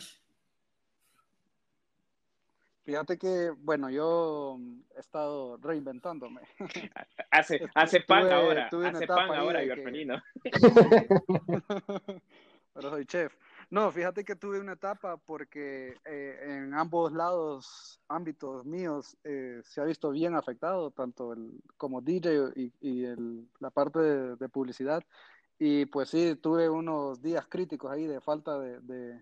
[2.85, 4.59] Fíjate que, bueno, yo
[4.95, 6.43] he estado reinventándome.
[7.31, 9.75] Hace, hace pan ahora, hace pan ahora, que...
[12.75, 13.35] Pero soy chef.
[13.71, 19.81] No, fíjate que tuve una etapa porque eh, en ambos lados, ámbitos míos, eh, se
[19.81, 25.03] ha visto bien afectado, tanto el, como DJ y, el, la parte de, publicidad.
[25.59, 29.21] Y pues sí, tuve unos días críticos ahí de falta de,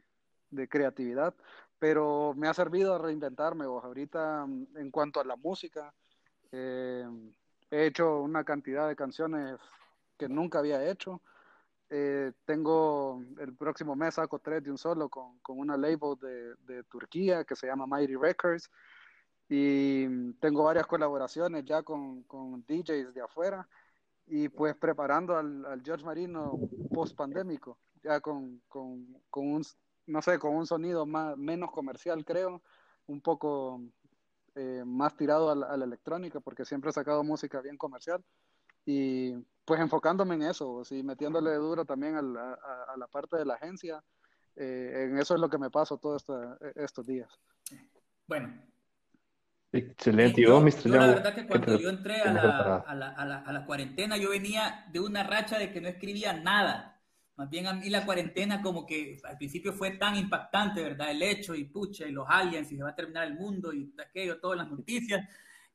[0.51, 1.35] de, creatividad,
[1.83, 3.67] pero me ha servido a reinventarme.
[3.67, 3.83] Vos.
[3.85, 5.93] Ahorita, en cuanto a la música,
[6.53, 7.05] eh,
[7.73, 9.59] he hecho una cantidad de canciones
[10.17, 11.21] que nunca había hecho
[11.95, 16.55] eh, tengo el próximo mes saco tres de un solo con, con una label de,
[16.65, 18.71] de, Turquía que se llama Mighty Records
[19.47, 23.69] y tengo varias colaboraciones ya con, con DJs de afuera
[24.27, 26.59] y pues preparando al, al George Marino
[26.95, 29.63] post pandémico ya con, con, con, un
[30.07, 32.63] no sé con un sonido más menos comercial creo
[33.07, 33.81] un poco
[34.55, 38.23] eh, más tirado a la, a la electrónica porque siempre he sacado música bien comercial
[38.85, 39.35] y
[39.65, 43.55] pues enfocándome en eso, sí, metiéndole duro también a la, a, la parte de la
[43.55, 44.03] agencia.
[44.57, 46.25] Eh, en eso es lo que me paso todos
[46.75, 47.31] estos días.
[48.27, 48.53] Bueno.
[49.75, 50.41] Excelente.
[50.41, 54.19] Y yo, la verdad que cuando yo entré a la, a, la, a la, cuarentena,
[54.19, 56.92] yo venía de una racha de que no escribía nada.
[57.43, 61.11] Más bien a mí la cuarentena como que al principio fue tan impactante, ¿verdad?
[61.11, 63.93] El hecho y pucha, y los aliens, y se va a terminar el mundo, y
[64.01, 65.29] aquello, todas las noticias.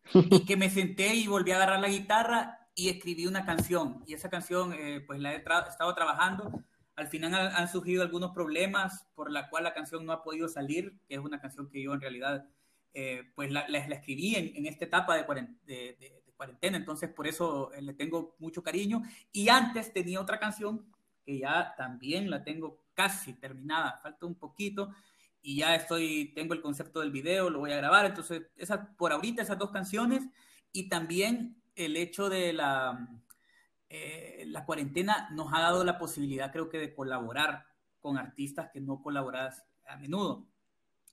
[0.13, 4.01] Y que me senté y volví a agarrar la guitarra y escribí una canción.
[4.07, 6.63] Y esa canción, eh, pues la he estado trabajando.
[6.95, 10.97] Al final han, surgido algunos problemas por la cual la canción no ha podido salir,
[11.09, 12.47] que es una canción que yo en realidad,
[12.93, 17.73] eh, pues la, la, escribí en, en, esta etapa de, de, cuarentena, entonces por eso
[17.73, 19.01] eh, le tengo mucho cariño.
[19.33, 20.85] Y antes tenía otra canción
[21.27, 24.95] que ya también la tengo casi terminada, falta un poquito
[25.41, 29.11] y ya estoy, tengo el concepto del video, lo voy a grabar, entonces esa, por
[29.11, 30.23] ahorita esas dos canciones
[30.71, 33.09] y también el hecho de la,
[33.89, 37.65] eh, la cuarentena nos ha dado la posibilidad, creo que, de colaborar
[37.99, 40.47] con artistas que no colaboras a menudo.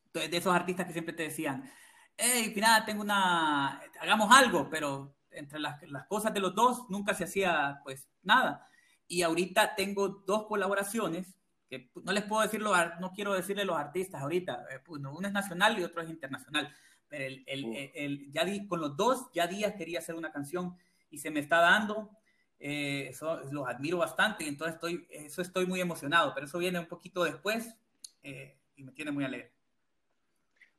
[0.06, 1.68] Entonces, de esos artistas que siempre te decían,
[2.16, 7.14] hey, nada, tengo una, hagamos algo, pero entre las, las, cosas de los dos nunca
[7.14, 8.68] se hacía, pues, nada.
[9.07, 11.36] Y ahorita tengo dos colaboraciones
[11.68, 15.32] que no les puedo decir, no quiero decirle los artistas ahorita, eh, pues, uno es
[15.32, 16.72] nacional y otro es internacional
[17.16, 20.76] el, el, el, ya di, con los dos ya días quería hacer una canción
[21.11, 22.11] y se me está dando.
[22.59, 26.78] Eh, eso los admiro bastante y entonces estoy, eso estoy muy emocionado, pero eso viene
[26.78, 27.74] un poquito después
[28.22, 29.53] eh, y me tiene muy alegre.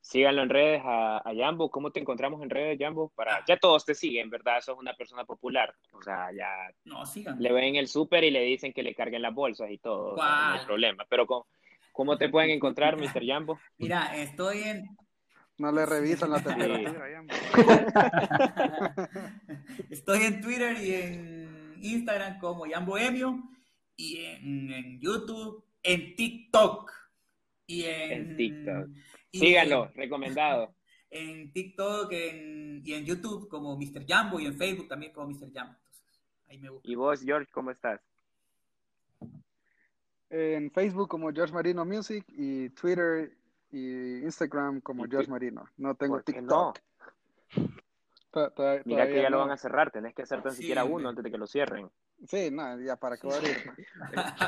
[0.05, 1.71] Síganlo en redes a, a Jambo.
[1.71, 3.09] ¿Cómo te encontramos en redes, Jambo?
[3.15, 4.61] Para, ya todos te siguen, ¿verdad?
[4.61, 5.73] Sos una persona popular.
[5.93, 6.47] O sea, ya
[6.83, 7.41] No, sigan.
[7.41, 10.13] le ven el súper y le dicen que le carguen las bolsas y todo.
[10.13, 11.05] o sea, no hay problema.
[11.09, 11.47] Pero ¿cómo,
[11.91, 13.25] cómo te pueden encontrar, Mr.
[13.25, 13.59] Jambo?
[13.79, 14.85] Mira, estoy en,
[15.57, 17.09] No le revisan la temperatura.
[19.89, 23.41] estoy en Twitter y en Instagram como Jan Bohemio
[23.95, 26.91] y en, en YouTube, en TikTok
[27.67, 28.87] y en, En TikTok.
[29.39, 30.73] Síganlo, recomendado.
[31.11, 34.05] En TikTok en- y en YouTube como Mr.
[34.05, 35.53] Jambo y en Facebook también como Mr.
[35.53, 35.73] Jambo.
[35.77, 36.03] Entonces,
[36.49, 36.91] ahí me buscan.
[36.91, 38.01] Y vos, George, ¿cómo estás?
[40.29, 43.31] En Facebook como George Marino Music y Twitter
[43.71, 45.65] y Instagram como ¿Y George Marino.
[45.77, 46.79] No tengo ¿Por qué TikTok.
[48.31, 49.43] To- to- Mira que ya lo no.
[49.43, 51.89] van a cerrar, tenés que hacer tan Sí, siquiera uno antes de que lo cierren.
[52.27, 53.57] Sí, no, ya para qué va a abrir.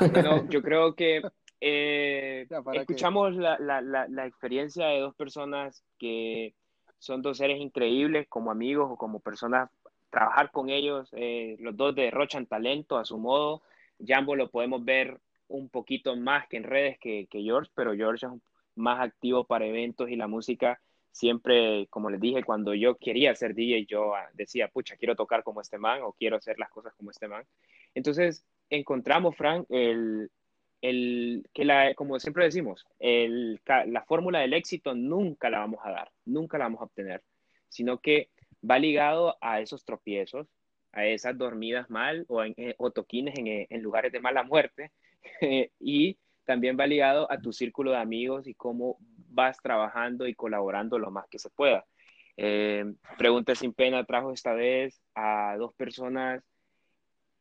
[0.12, 1.22] Bueno, yo creo que
[1.60, 6.54] eh, escuchamos la, la, la, la experiencia de dos personas que
[6.98, 9.70] son dos seres increíbles como amigos o como personas.
[10.10, 13.62] Trabajar con ellos, eh, los dos derrochan talento a su modo.
[14.04, 18.26] Jambo lo podemos ver un poquito más que en redes que, que George, pero George
[18.26, 18.32] es
[18.74, 20.80] más activo para eventos y la música.
[21.10, 25.42] Siempre, como les dije, cuando yo quería ser DJ, yo ah, decía, pucha, quiero tocar
[25.42, 27.44] como este man o quiero hacer las cosas como este man.
[27.94, 30.30] Entonces, encontramos, Frank, el,
[30.80, 35.90] el, que la, como siempre decimos, el, la fórmula del éxito nunca la vamos a
[35.90, 37.22] dar, nunca la vamos a obtener,
[37.68, 38.30] sino que
[38.68, 40.46] va ligado a esos tropiezos,
[40.92, 44.42] a esas dormidas mal o, en, eh, o toquines en, eh, en lugares de mala
[44.42, 44.92] muerte,
[45.80, 50.98] y también va ligado a tu círculo de amigos y cómo vas trabajando y colaborando
[50.98, 51.84] lo más que se pueda.
[52.36, 52.84] Eh,
[53.18, 56.42] Pregunta sin pena trajo esta vez a dos personas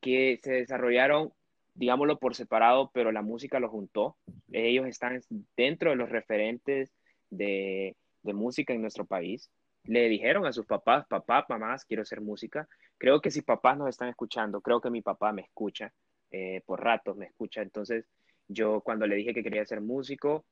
[0.02, 1.32] que se desarrollaron,
[1.78, 4.18] digámoslo por separado, pero la música los juntó.
[4.52, 5.22] Ellos están
[5.56, 6.94] dentro de los referentes
[7.30, 9.50] de, de música en nuestro país.
[9.84, 12.68] Le dijeron a sus papás, papá, mamás, quiero hacer música.
[12.98, 15.94] Creo que si papás nos están escuchando, creo que mi papá me escucha,
[16.32, 17.62] eh, por ratos me escucha.
[17.62, 18.06] Entonces,
[18.48, 20.46] yo cuando le dije que quería ser músico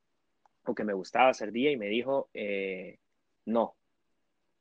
[0.63, 2.99] o que me gustaba ser día y me dijo, eh,
[3.45, 3.75] no,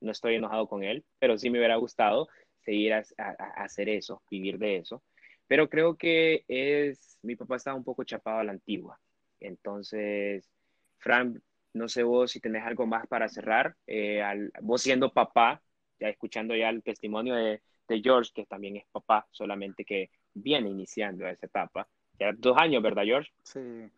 [0.01, 2.29] no estoy enojado con él, pero sí me hubiera gustado
[2.65, 3.05] seguir a,
[3.57, 5.03] hacer eso, vivir de eso.
[5.47, 8.99] Pero creo que es, mi papá estaba un poco chapado a la antigua.
[9.41, 10.51] Entonces,
[10.99, 11.43] Fran,
[11.75, 13.77] no sé vos si tenés algo más para cerrar.
[13.87, 15.63] Eh, al, vos siendo papá,
[16.01, 20.71] ya escuchando ya el testimonio de, de, George, que también es papá, solamente que viene
[20.71, 21.87] iniciando esa etapa.
[22.19, 23.31] Ya dos años, ¿verdad, George?
[23.43, 23.91] Sí.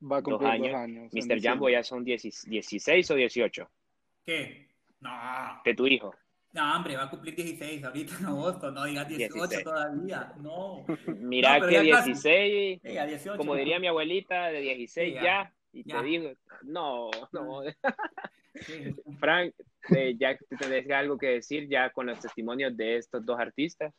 [0.00, 0.72] Va a cumplir dos años.
[0.72, 1.42] Dos años Mr.
[1.42, 3.70] Jambo ya son 10, 16 o 18.
[4.24, 4.68] ¿Qué?
[5.00, 5.10] No.
[5.64, 6.14] De tu hijo.
[6.52, 9.64] No, hombre, va a cumplir 16 ahorita en agosto, no digas 18 16.
[9.64, 10.84] todavía, no.
[11.18, 15.52] Mira no, que 16, sí, 18, como diría mi abuelita, de 16 sí, ya, ya,
[15.72, 16.00] y ya.
[16.00, 16.30] te digo,
[16.62, 17.62] no, no.
[18.54, 18.94] Sí.
[19.20, 19.52] Frank,
[19.94, 23.92] eh, ya te tenés algo que decir ya con los testimonios de estos dos artistas.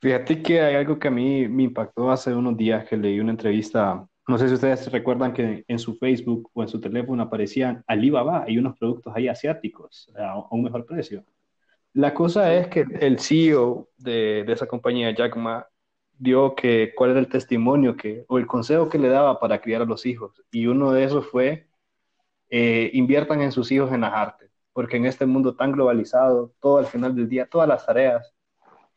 [0.00, 3.32] Fíjate que hay algo que a mí me impactó hace unos días que leí una
[3.32, 7.82] entrevista no sé si ustedes recuerdan que en su Facebook o en su teléfono aparecían
[7.86, 11.24] Alibaba y unos productos ahí asiáticos a un mejor precio.
[11.94, 15.66] La cosa es que el CEO de, de esa compañía, Jack Ma,
[16.18, 19.82] dio que cuál era el testimonio que, o el consejo que le daba para criar
[19.82, 20.42] a los hijos.
[20.50, 21.68] Y uno de esos fue,
[22.50, 26.78] eh, inviertan en sus hijos en las artes, porque en este mundo tan globalizado, todo
[26.78, 28.34] al final del día, todas las tareas,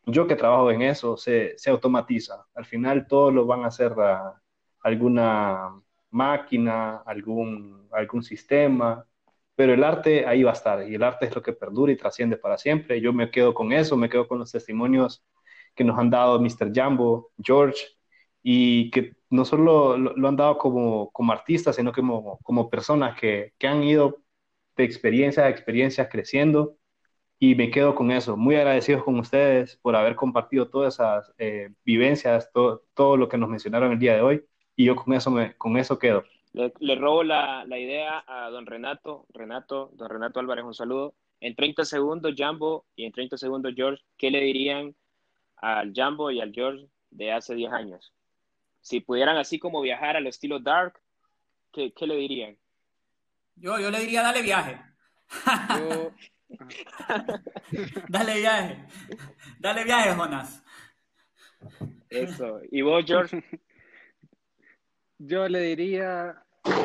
[0.06, 2.46] yo que trabajo en eso, se, se automatiza.
[2.54, 4.41] Al final todo lo van a hacer a,
[4.82, 5.80] alguna
[6.10, 9.06] máquina, algún, algún sistema,
[9.54, 11.96] pero el arte ahí va a estar y el arte es lo que perdura y
[11.96, 13.00] trasciende para siempre.
[13.00, 15.24] Yo me quedo con eso, me quedo con los testimonios
[15.74, 16.72] que nos han dado Mr.
[16.74, 17.78] Jambo, George,
[18.42, 23.18] y que no solo lo, lo han dado como, como artistas, sino como, como personas
[23.18, 24.18] que, que han ido
[24.76, 26.76] de experiencia a experiencia creciendo
[27.38, 28.36] y me quedo con eso.
[28.36, 33.38] Muy agradecidos con ustedes por haber compartido todas esas eh, vivencias, to, todo lo que
[33.38, 34.44] nos mencionaron el día de hoy
[34.76, 36.24] y yo con eso, me, con eso quedo.
[36.52, 39.26] Le, le robo la, la, idea a don Renato.
[39.32, 41.14] Renato, don Renato Álvarez, un saludo.
[41.40, 44.94] En 30 segundos, Jambo, y en 30 segundos, George, ¿qué le dirían
[45.56, 48.12] al Jambo y al George de hace 10 años?
[48.80, 51.00] Si pudieran así como viajar al estilo Dark,
[51.72, 52.56] ¿qué, qué le dirían?
[53.56, 54.80] Yo, yo le diría, dale viaje.
[55.78, 56.10] Yo...
[58.08, 58.86] dale viaje.
[59.58, 60.62] Dale viaje, Jonas.
[62.10, 62.60] Eso.
[62.70, 63.42] ¿Y vos, George?
[65.24, 66.34] Yo le diría,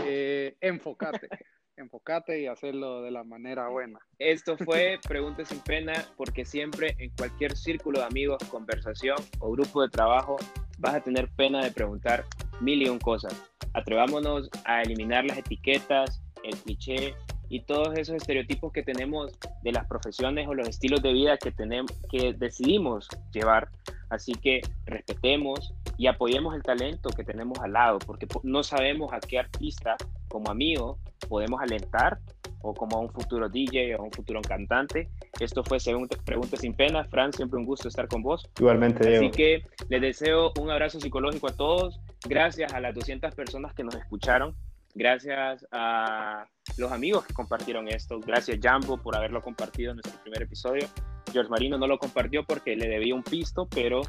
[0.05, 1.27] eh, enfócate,
[1.75, 3.99] enfócate y hacerlo de la manera buena.
[4.19, 9.81] Esto fue Pregunta sin Pena, porque siempre en cualquier círculo de amigos, conversación o grupo
[9.81, 10.37] de trabajo
[10.77, 12.25] vas a tener pena de preguntar
[12.61, 13.33] mil y un cosas.
[13.73, 17.15] Atrevámonos a eliminar las etiquetas, el cliché
[17.49, 19.31] y todos esos estereotipos que tenemos
[19.63, 23.69] de las profesiones o los estilos de vida que, tenemos, que decidimos llevar.
[24.09, 29.19] Así que respetemos y apoyemos el talento que tenemos al lado, porque no sabemos a
[29.19, 32.19] qué artista como amigo podemos alentar
[32.61, 35.09] o como a un futuro DJ o a un futuro cantante.
[35.39, 37.03] Esto fue Según Preguntas Sin Pena.
[37.05, 38.49] Fran, siempre un gusto estar con vos.
[38.59, 39.25] Igualmente, Diego.
[39.25, 41.99] Así que les deseo un abrazo psicológico a todos.
[42.27, 44.55] Gracias a las 200 personas que nos escucharon.
[44.95, 48.19] Gracias a los amigos que compartieron esto.
[48.19, 50.87] Gracias, Jambo, por haberlo compartido en nuestro primer episodio.
[51.31, 54.01] George Marino no lo compartió porque le debía un pisto, pero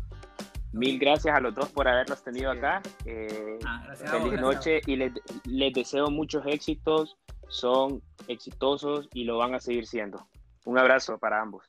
[0.73, 2.83] mil gracias a los dos por haberlos tenido acá.
[3.05, 5.13] Eh, ah, feliz noche y les,
[5.45, 7.17] les deseo muchos éxitos.
[7.49, 10.29] Son exitosos y lo van a seguir siendo.
[10.65, 11.65] Un abrazo para ambos.